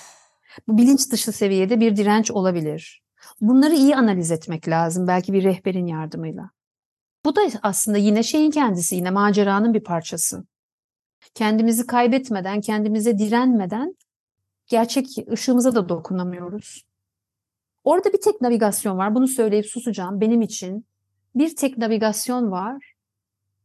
[0.69, 3.01] Bu bilinç dışı seviyede bir direnç olabilir.
[3.43, 6.51] Bunları iyi analiz etmek lazım belki bir rehberin yardımıyla.
[7.24, 10.45] Bu da aslında yine şeyin kendisi, yine maceranın bir parçası.
[11.34, 13.97] Kendimizi kaybetmeden, kendimize direnmeden
[14.66, 16.84] gerçek ışığımıza da dokunamıyoruz.
[17.84, 19.14] Orada bir tek navigasyon var.
[19.14, 20.20] Bunu söyleyip susacağım.
[20.20, 20.86] Benim için
[21.34, 22.95] bir tek navigasyon var.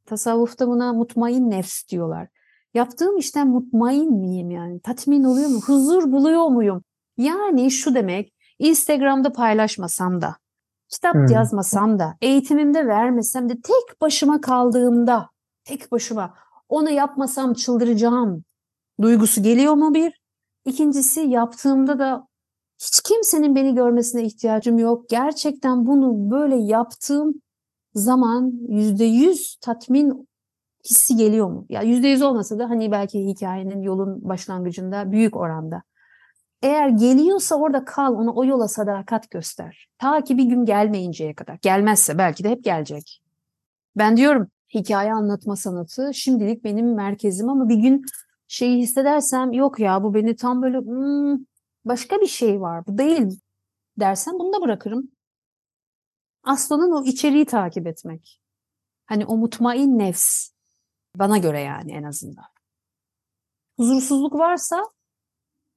[0.06, 2.28] Tasavvufta buna mutmain nefs diyorlar.
[2.74, 4.80] Yaptığım işten mutmain miyim yani?
[4.80, 5.60] Tatmin oluyor mu?
[5.66, 6.84] Huzur buluyor muyum?
[7.18, 10.36] Yani şu demek, Instagram'da paylaşmasam da,
[10.90, 11.28] kitap hmm.
[11.28, 15.30] yazmasam da, eğitimimde vermesem de tek başıma kaldığımda,
[15.64, 16.34] tek başıma
[16.70, 18.44] onu yapmasam çıldıracağım
[19.02, 20.22] duygusu geliyor mu bir?
[20.66, 22.28] İkincisi yaptığımda da
[22.80, 25.10] hiç kimsenin beni görmesine ihtiyacım yok.
[25.10, 27.34] Gerçekten bunu böyle yaptığım
[27.94, 30.28] zaman yüzde yüz tatmin
[30.90, 31.66] hissi geliyor mu?
[31.70, 35.84] Ya yüzde yüz olmasa da hani belki hikayenin yolun başlangıcında büyük oranda.
[36.62, 39.90] Eğer geliyorsa orada kal, ona o yola sadakat göster.
[39.98, 41.58] Ta ki bir gün gelmeyinceye kadar.
[41.62, 43.22] Gelmezse belki de hep gelecek.
[43.96, 48.06] Ben diyorum hikaye anlatma sanatı şimdilik benim merkezim ama bir gün
[48.48, 51.46] şeyi hissedersem yok ya bu beni tam böyle hmm,
[51.86, 53.40] başka bir şey var bu değil
[54.00, 55.12] dersem bunu da bırakırım.
[56.44, 58.42] Aslanın o içeriği takip etmek.
[59.06, 60.50] Hani o mutmain nefs
[61.16, 62.46] bana göre yani en azından.
[63.78, 64.84] Huzursuzluk varsa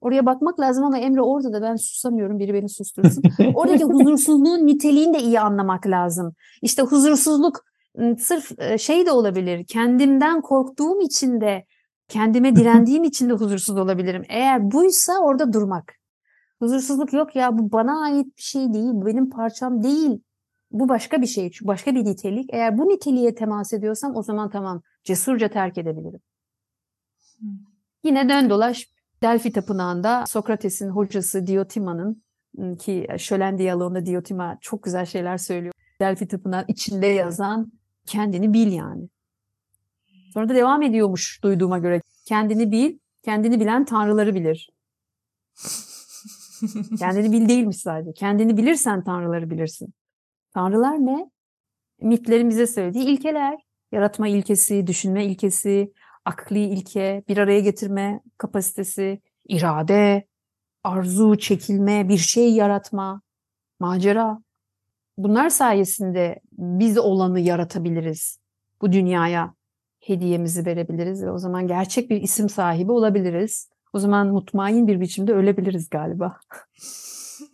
[0.00, 3.22] Oraya bakmak lazım ama Emre orada da ben susamıyorum biri beni sustursun.
[3.54, 6.34] Oradaki huzursuzluğun niteliğini de iyi anlamak lazım.
[6.62, 7.64] İşte huzursuzluk
[8.18, 9.64] sırf şey de olabilir.
[9.64, 11.64] Kendimden korktuğum için de
[12.08, 14.22] kendime direndiğim için de huzursuz olabilirim.
[14.28, 15.94] Eğer buysa orada durmak.
[16.58, 20.20] Huzursuzluk yok ya bu bana ait bir şey değil, bu benim parçam değil.
[20.70, 22.50] Bu başka bir şey, başka bir nitelik.
[22.52, 26.20] Eğer bu niteliğe temas ediyorsam o zaman tamam cesurca terk edebilirim.
[28.04, 28.88] Yine dön dolaş
[29.22, 32.22] Delphi Tapınağı'nda Sokrates'in hocası Diotima'nın
[32.78, 35.74] ki Şölen diyaloğunda Diotima çok güzel şeyler söylüyor.
[36.00, 37.72] Delphi Tapınağı içinde yazan
[38.06, 39.08] kendini bil yani.
[40.34, 42.02] Sonra da devam ediyormuş duyduğuma göre.
[42.24, 44.70] Kendini bil, kendini bilen tanrıları bilir.
[46.98, 48.12] kendini bil değilmiş sadece.
[48.12, 49.94] Kendini bilirsen tanrıları bilirsin.
[50.54, 51.30] Tanrılar ne?
[52.00, 53.58] Mitlerin bize söylediği ilkeler.
[53.92, 55.92] Yaratma ilkesi, düşünme ilkesi,
[56.30, 60.26] akli ilke, bir araya getirme kapasitesi, irade,
[60.84, 63.22] arzu, çekilme, bir şey yaratma,
[63.80, 64.38] macera.
[65.18, 68.38] Bunlar sayesinde biz olanı yaratabiliriz.
[68.82, 69.54] Bu dünyaya
[70.00, 73.68] hediyemizi verebiliriz ve o zaman gerçek bir isim sahibi olabiliriz.
[73.92, 76.40] O zaman mutmain bir biçimde ölebiliriz galiba.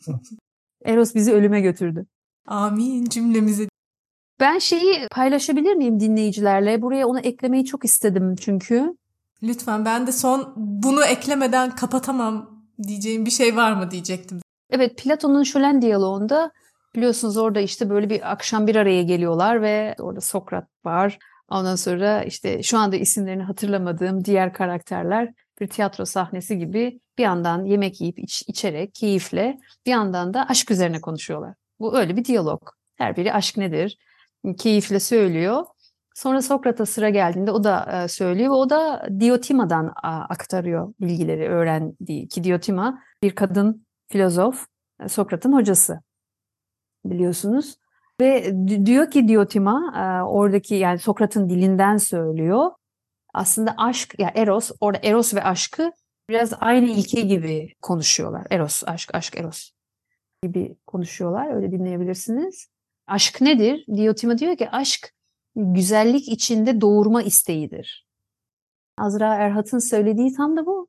[0.84, 2.06] Eros bizi ölüme götürdü.
[2.46, 3.68] Amin cümlemizi.
[4.40, 6.82] Ben şeyi paylaşabilir miyim dinleyicilerle?
[6.82, 8.96] Buraya onu eklemeyi çok istedim çünkü.
[9.42, 14.40] Lütfen ben de son bunu eklemeden kapatamam diyeceğim bir şey var mı diyecektim.
[14.70, 16.50] Evet Platon'un Şölen diyaloğunda
[16.94, 21.18] biliyorsunuz orada işte böyle bir akşam bir araya geliyorlar ve orada Sokrat var.
[21.48, 27.64] Ondan sonra işte şu anda isimlerini hatırlamadığım diğer karakterler bir tiyatro sahnesi gibi bir yandan
[27.64, 31.54] yemek yiyip iç, içerek keyifle bir yandan da aşk üzerine konuşuyorlar.
[31.80, 32.62] Bu öyle bir diyalog.
[32.96, 33.98] Her biri aşk nedir?
[34.54, 35.64] Keyifle söylüyor.
[36.14, 42.28] Sonra Sokrat'a sıra geldiğinde o da e, söylüyor ve o da Diotima'dan aktarıyor bilgileri öğrendiği
[42.28, 44.66] ki Diotima bir kadın filozof
[45.00, 46.00] e, Sokrat'ın hocası
[47.04, 47.76] biliyorsunuz.
[48.20, 48.54] Ve
[48.86, 52.70] diyor ki Diotima e, oradaki yani Sokrat'ın dilinden söylüyor.
[53.34, 55.92] Aslında aşk ya Eros orada Eros ve aşkı
[56.30, 58.46] biraz aynı ilke gibi konuşuyorlar.
[58.50, 59.70] Eros, aşk, aşk, Eros
[60.42, 61.54] gibi konuşuyorlar.
[61.54, 62.75] Öyle dinleyebilirsiniz.
[63.06, 63.84] Aşk nedir?
[63.96, 65.12] Diotima diyor ki aşk
[65.56, 68.06] güzellik içinde doğurma isteğidir.
[68.98, 70.88] Azra Erhat'ın söylediği tam da bu.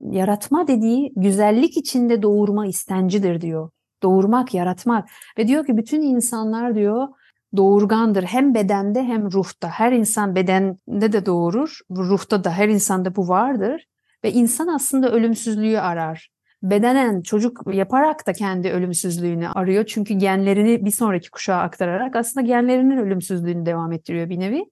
[0.00, 3.70] Yaratma dediği güzellik içinde doğurma istencidir diyor.
[4.02, 5.08] Doğurmak, yaratmak.
[5.38, 7.08] Ve diyor ki bütün insanlar diyor
[7.56, 8.22] doğurgandır.
[8.22, 9.68] Hem bedende hem ruhta.
[9.68, 11.78] Her insan bedende de doğurur.
[11.90, 13.86] Ruhta da her insanda bu vardır.
[14.24, 16.30] Ve insan aslında ölümsüzlüğü arar.
[16.62, 19.84] Bedenen çocuk yaparak da kendi ölümsüzlüğünü arıyor.
[19.86, 24.64] Çünkü genlerini bir sonraki kuşağa aktararak aslında genlerinin ölümsüzlüğünü devam ettiriyor bir nevi.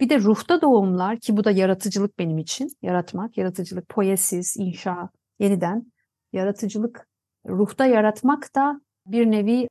[0.00, 2.68] Bir de ruhta doğumlar ki bu da yaratıcılık benim için.
[2.82, 5.08] Yaratmak, yaratıcılık, poesis, inşa,
[5.38, 5.92] yeniden.
[6.32, 7.08] Yaratıcılık,
[7.48, 9.68] ruhta yaratmak da bir nevi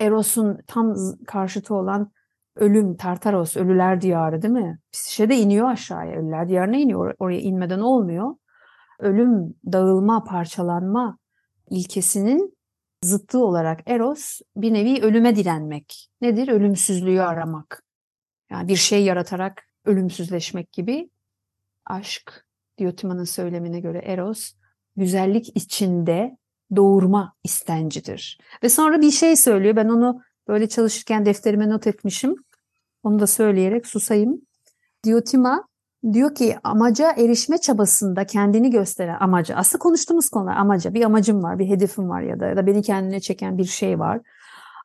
[0.00, 0.96] Eros'un tam
[1.26, 2.10] karşıtı olan
[2.56, 4.78] ölüm, Tartaros, ölüler diyarı değil mi?
[4.92, 7.14] Psişe iniyor aşağıya, ölüler diyarına iniyor.
[7.18, 8.34] Oraya inmeden olmuyor.
[9.02, 11.18] Ölüm, dağılma, parçalanma
[11.70, 12.56] ilkesinin
[13.02, 16.08] zıttı olarak Eros bir nevi ölüme direnmek.
[16.20, 16.48] Nedir?
[16.48, 17.84] Ölümsüzlüğü aramak.
[18.50, 21.10] Yani bir şey yaratarak ölümsüzleşmek gibi.
[21.86, 22.46] Aşk,
[22.78, 24.52] Diotima'nın söylemine göre Eros,
[24.96, 26.36] güzellik içinde
[26.76, 28.38] doğurma istencidir.
[28.62, 29.76] Ve sonra bir şey söylüyor.
[29.76, 32.34] Ben onu böyle çalışırken defterime not etmişim.
[33.02, 34.40] Onu da söyleyerek susayım.
[35.04, 35.68] Diotima
[36.12, 39.56] diyor ki amaca erişme çabasında kendini gösteren amaca.
[39.56, 40.94] Aslında konuştuğumuz konular amaca.
[40.94, 43.98] Bir amacım var, bir hedefim var ya da, ya da beni kendine çeken bir şey
[43.98, 44.20] var.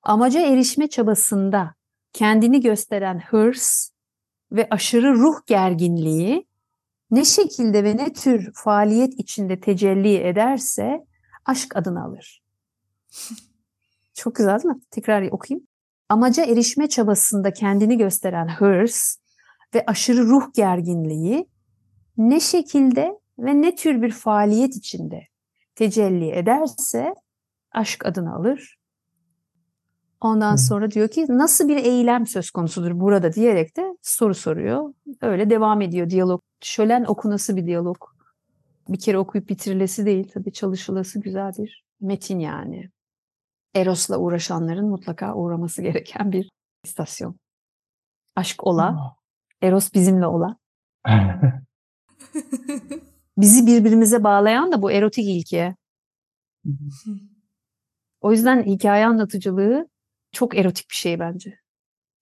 [0.04, 1.74] Amaca erişme çabasında
[2.14, 3.90] kendini gösteren hırs
[4.52, 6.48] ve aşırı ruh gerginliği
[7.12, 11.06] ne şekilde ve ne tür faaliyet içinde tecelli ederse
[11.46, 12.44] aşk adını alır.
[14.14, 14.82] Çok güzel değil mi?
[14.92, 15.68] Tekrar okuyayım.
[16.10, 19.18] Amaca erişme çabasında kendini gösteren hırs
[19.76, 21.48] ve aşırı ruh gerginliği
[22.18, 25.28] ne şekilde ve ne tür bir faaliyet içinde
[25.76, 27.14] tecelli ederse
[27.72, 28.78] aşk adını alır.
[30.22, 34.94] Ondan sonra diyor ki nasıl bir eylem söz konusudur burada diyerek de soru soruyor.
[35.22, 36.42] Öyle devam ediyor diyalog.
[36.62, 37.98] Şölen okunası bir diyalog
[38.90, 42.90] bir kere okuyup bitirilesi değil tabii çalışılası güzel bir metin yani.
[43.76, 46.50] Eros'la uğraşanların mutlaka uğraması gereken bir
[46.84, 47.40] istasyon.
[48.36, 49.16] Aşk ola,
[49.62, 50.58] Eros bizimle ola.
[53.38, 55.76] Bizi birbirimize bağlayan da bu erotik ilke.
[58.22, 59.88] O yüzden hikaye anlatıcılığı
[60.32, 61.60] çok erotik bir şey bence.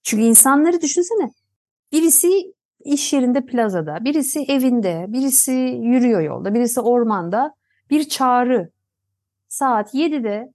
[0.04, 1.32] Çünkü insanları düşünsene.
[1.92, 7.56] Birisi iş yerinde plazada, birisi evinde, birisi yürüyor yolda, birisi ormanda
[7.90, 8.72] bir çağrı.
[9.48, 10.54] Saat 7'de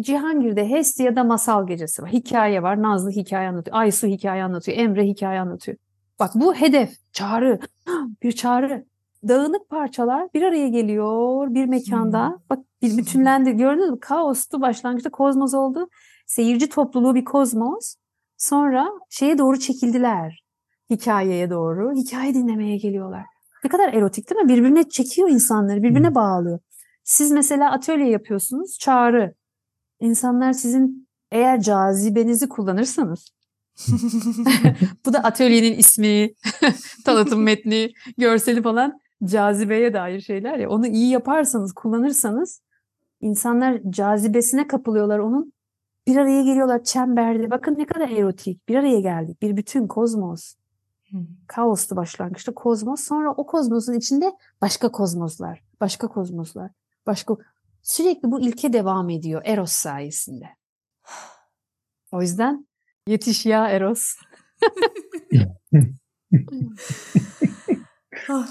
[0.00, 2.12] Cihangir'de Hestia'da masal gecesi var.
[2.12, 2.82] Hikaye var.
[2.82, 3.76] Nazlı hikaye anlatıyor.
[3.76, 4.78] Aysu hikaye anlatıyor.
[4.78, 5.78] Emre hikaye anlatıyor.
[6.18, 7.60] Bak bu hedef, çağrı,
[8.22, 8.84] bir çağrı.
[9.28, 12.28] Dağınık parçalar bir araya geliyor bir mekanda.
[12.28, 12.36] Hmm.
[12.50, 13.52] Bak bir bütünlendi.
[13.52, 14.00] Gördünüz mü?
[14.00, 14.60] Kaostu.
[14.60, 15.88] Başlangıçta kozmos oldu.
[16.26, 17.94] Seyirci topluluğu bir kozmos.
[18.38, 20.44] Sonra şeye doğru çekildiler.
[20.90, 21.92] Hikayeye doğru.
[21.94, 23.24] Hikaye dinlemeye geliyorlar.
[23.64, 24.48] Ne kadar erotik değil mi?
[24.48, 25.82] Birbirine çekiyor insanları.
[25.82, 26.58] Birbirine bağlıyor.
[27.04, 28.78] Siz mesela atölye yapıyorsunuz.
[28.78, 29.34] Çağrı.
[30.00, 33.32] İnsanlar sizin eğer cazibenizi kullanırsanız
[35.06, 36.30] bu da atölyenin ismi,
[37.04, 40.68] tanıtım metni, görseli falan cazibeye dair şeyler ya.
[40.68, 42.62] Onu iyi yaparsanız, kullanırsanız
[43.20, 45.52] insanlar cazibesine kapılıyorlar onun.
[46.06, 47.50] Bir araya geliyorlar çemberde.
[47.50, 48.68] Bakın ne kadar erotik.
[48.68, 49.42] Bir araya geldik.
[49.42, 50.54] Bir bütün kozmos.
[51.46, 53.00] Kaostu başlangıçta kozmos.
[53.00, 55.62] Sonra o kozmosun içinde başka kozmoslar.
[55.80, 56.70] Başka kozmoslar.
[57.06, 57.36] Başka
[57.82, 60.48] sürekli bu ilke devam ediyor Eros sayesinde.
[62.12, 62.66] O yüzden
[63.06, 64.14] yetiş ya Eros.
[68.28, 68.48] Ah,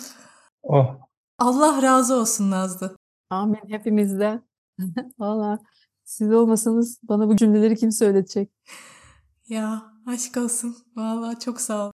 [0.64, 0.98] Oh.
[1.40, 2.98] Allah razı olsun Nazlı.
[3.30, 4.44] Amin hepimizden.
[5.20, 5.60] Valla
[6.04, 8.52] siz olmasanız bana bu cümleleri kim söyletecek?
[9.48, 10.76] Ya aşk olsun.
[10.96, 11.92] Vallahi çok sağ ol.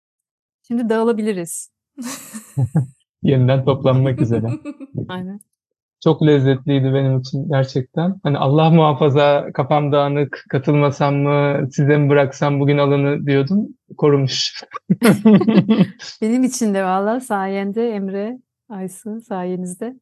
[0.67, 1.71] Şimdi dağılabiliriz.
[3.23, 4.47] Yeniden toplanmak üzere.
[5.09, 5.39] Aynen.
[6.03, 8.19] Çok lezzetliydi benim için gerçekten.
[8.23, 13.67] Hani Allah muhafaza kafam dağınık katılmasam mı size mi bıraksam bugün alanı diyordum.
[13.97, 14.63] Korumuş.
[16.21, 18.39] Benim için de valla sayende Emre,
[18.69, 19.95] Aysu sayenizde.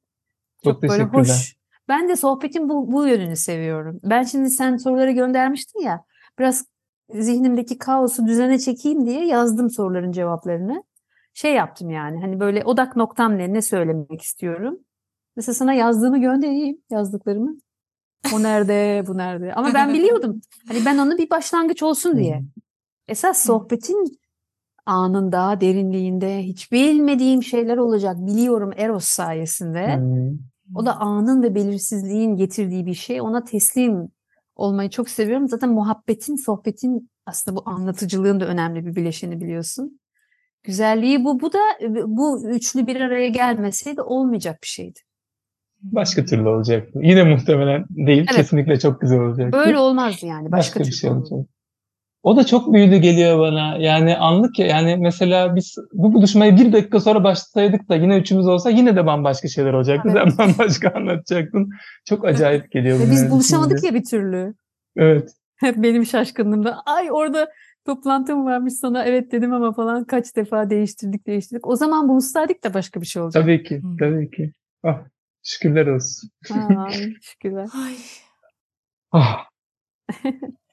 [0.64, 1.20] Çok böyle teşekkürler.
[1.20, 1.56] hoş.
[1.88, 4.00] Ben de sohbetin bu, bu yönünü seviyorum.
[4.04, 6.04] Ben şimdi sen soruları göndermiştin ya.
[6.40, 6.66] Biraz
[7.10, 10.84] zihnimdeki kaosu düzene çekeyim diye yazdım soruların cevaplarını.
[11.34, 14.80] Şey yaptım yani hani böyle odak noktam ne, ne söylemek istiyorum.
[15.36, 17.58] Mesela sana yazdığımı göndereyim yazdıklarımı.
[18.36, 19.54] O nerede, bu nerede?
[19.54, 20.42] Ama ben biliyordum.
[20.68, 22.44] Hani ben onu bir başlangıç olsun diye.
[23.08, 24.20] Esas sohbetin
[24.86, 28.16] anında, derinliğinde hiç bilmediğim şeyler olacak.
[28.18, 29.86] Biliyorum Eros sayesinde.
[30.76, 33.22] O da anın ve belirsizliğin getirdiği bir şey.
[33.22, 34.10] Ona teslim
[34.56, 35.48] olmayı çok seviyorum.
[35.48, 40.00] Zaten muhabbetin, sohbetin aslında bu anlatıcılığın da önemli bir bileşeni biliyorsun.
[40.64, 41.40] Güzelliği bu.
[41.40, 41.60] Bu da
[42.06, 45.00] bu üçlü bir araya gelmeseydi olmayacak bir şeydi.
[45.92, 47.00] Başka türlü olacaktı.
[47.04, 48.26] Yine muhtemelen değil.
[48.28, 48.36] Evet.
[48.36, 49.58] Kesinlikle çok güzel olacaktı.
[49.58, 50.52] Böyle olmazdı yani.
[50.52, 51.40] Başka, Başka bir şey olacak.
[52.24, 53.78] O da çok büyülü geliyor bana.
[53.78, 54.68] Yani anlık ya.
[54.68, 59.06] Yani mesela biz bu buluşmayı bir dakika sonra başlasaydık da yine üçümüz olsa yine de
[59.06, 60.10] bambaşka şeyler olacaktı.
[60.12, 60.34] Evet.
[60.38, 61.70] Sen bambaşka anlatacaktın.
[62.06, 63.00] Çok acayip geliyor.
[63.00, 63.86] Ve biz buluşamadık şimdi.
[63.86, 64.54] ya bir türlü.
[64.98, 65.30] Evet.
[65.56, 66.82] Hep benim şaşkınlığımda.
[66.86, 67.48] Ay orada
[67.86, 71.68] toplantım varmış sana evet dedim ama falan kaç defa değiştirdik değiştirdik.
[71.68, 73.44] O zaman buluşsaydık da başka bir şey olacak.
[73.44, 73.82] Tabii ki.
[73.82, 73.98] Hmm.
[73.98, 74.52] Tabii ki.
[74.84, 74.98] Ah,
[75.46, 76.30] şükürler olsun.
[76.78, 77.70] Ay, şükürler.
[77.74, 77.96] Ay
[79.12, 79.46] Ah.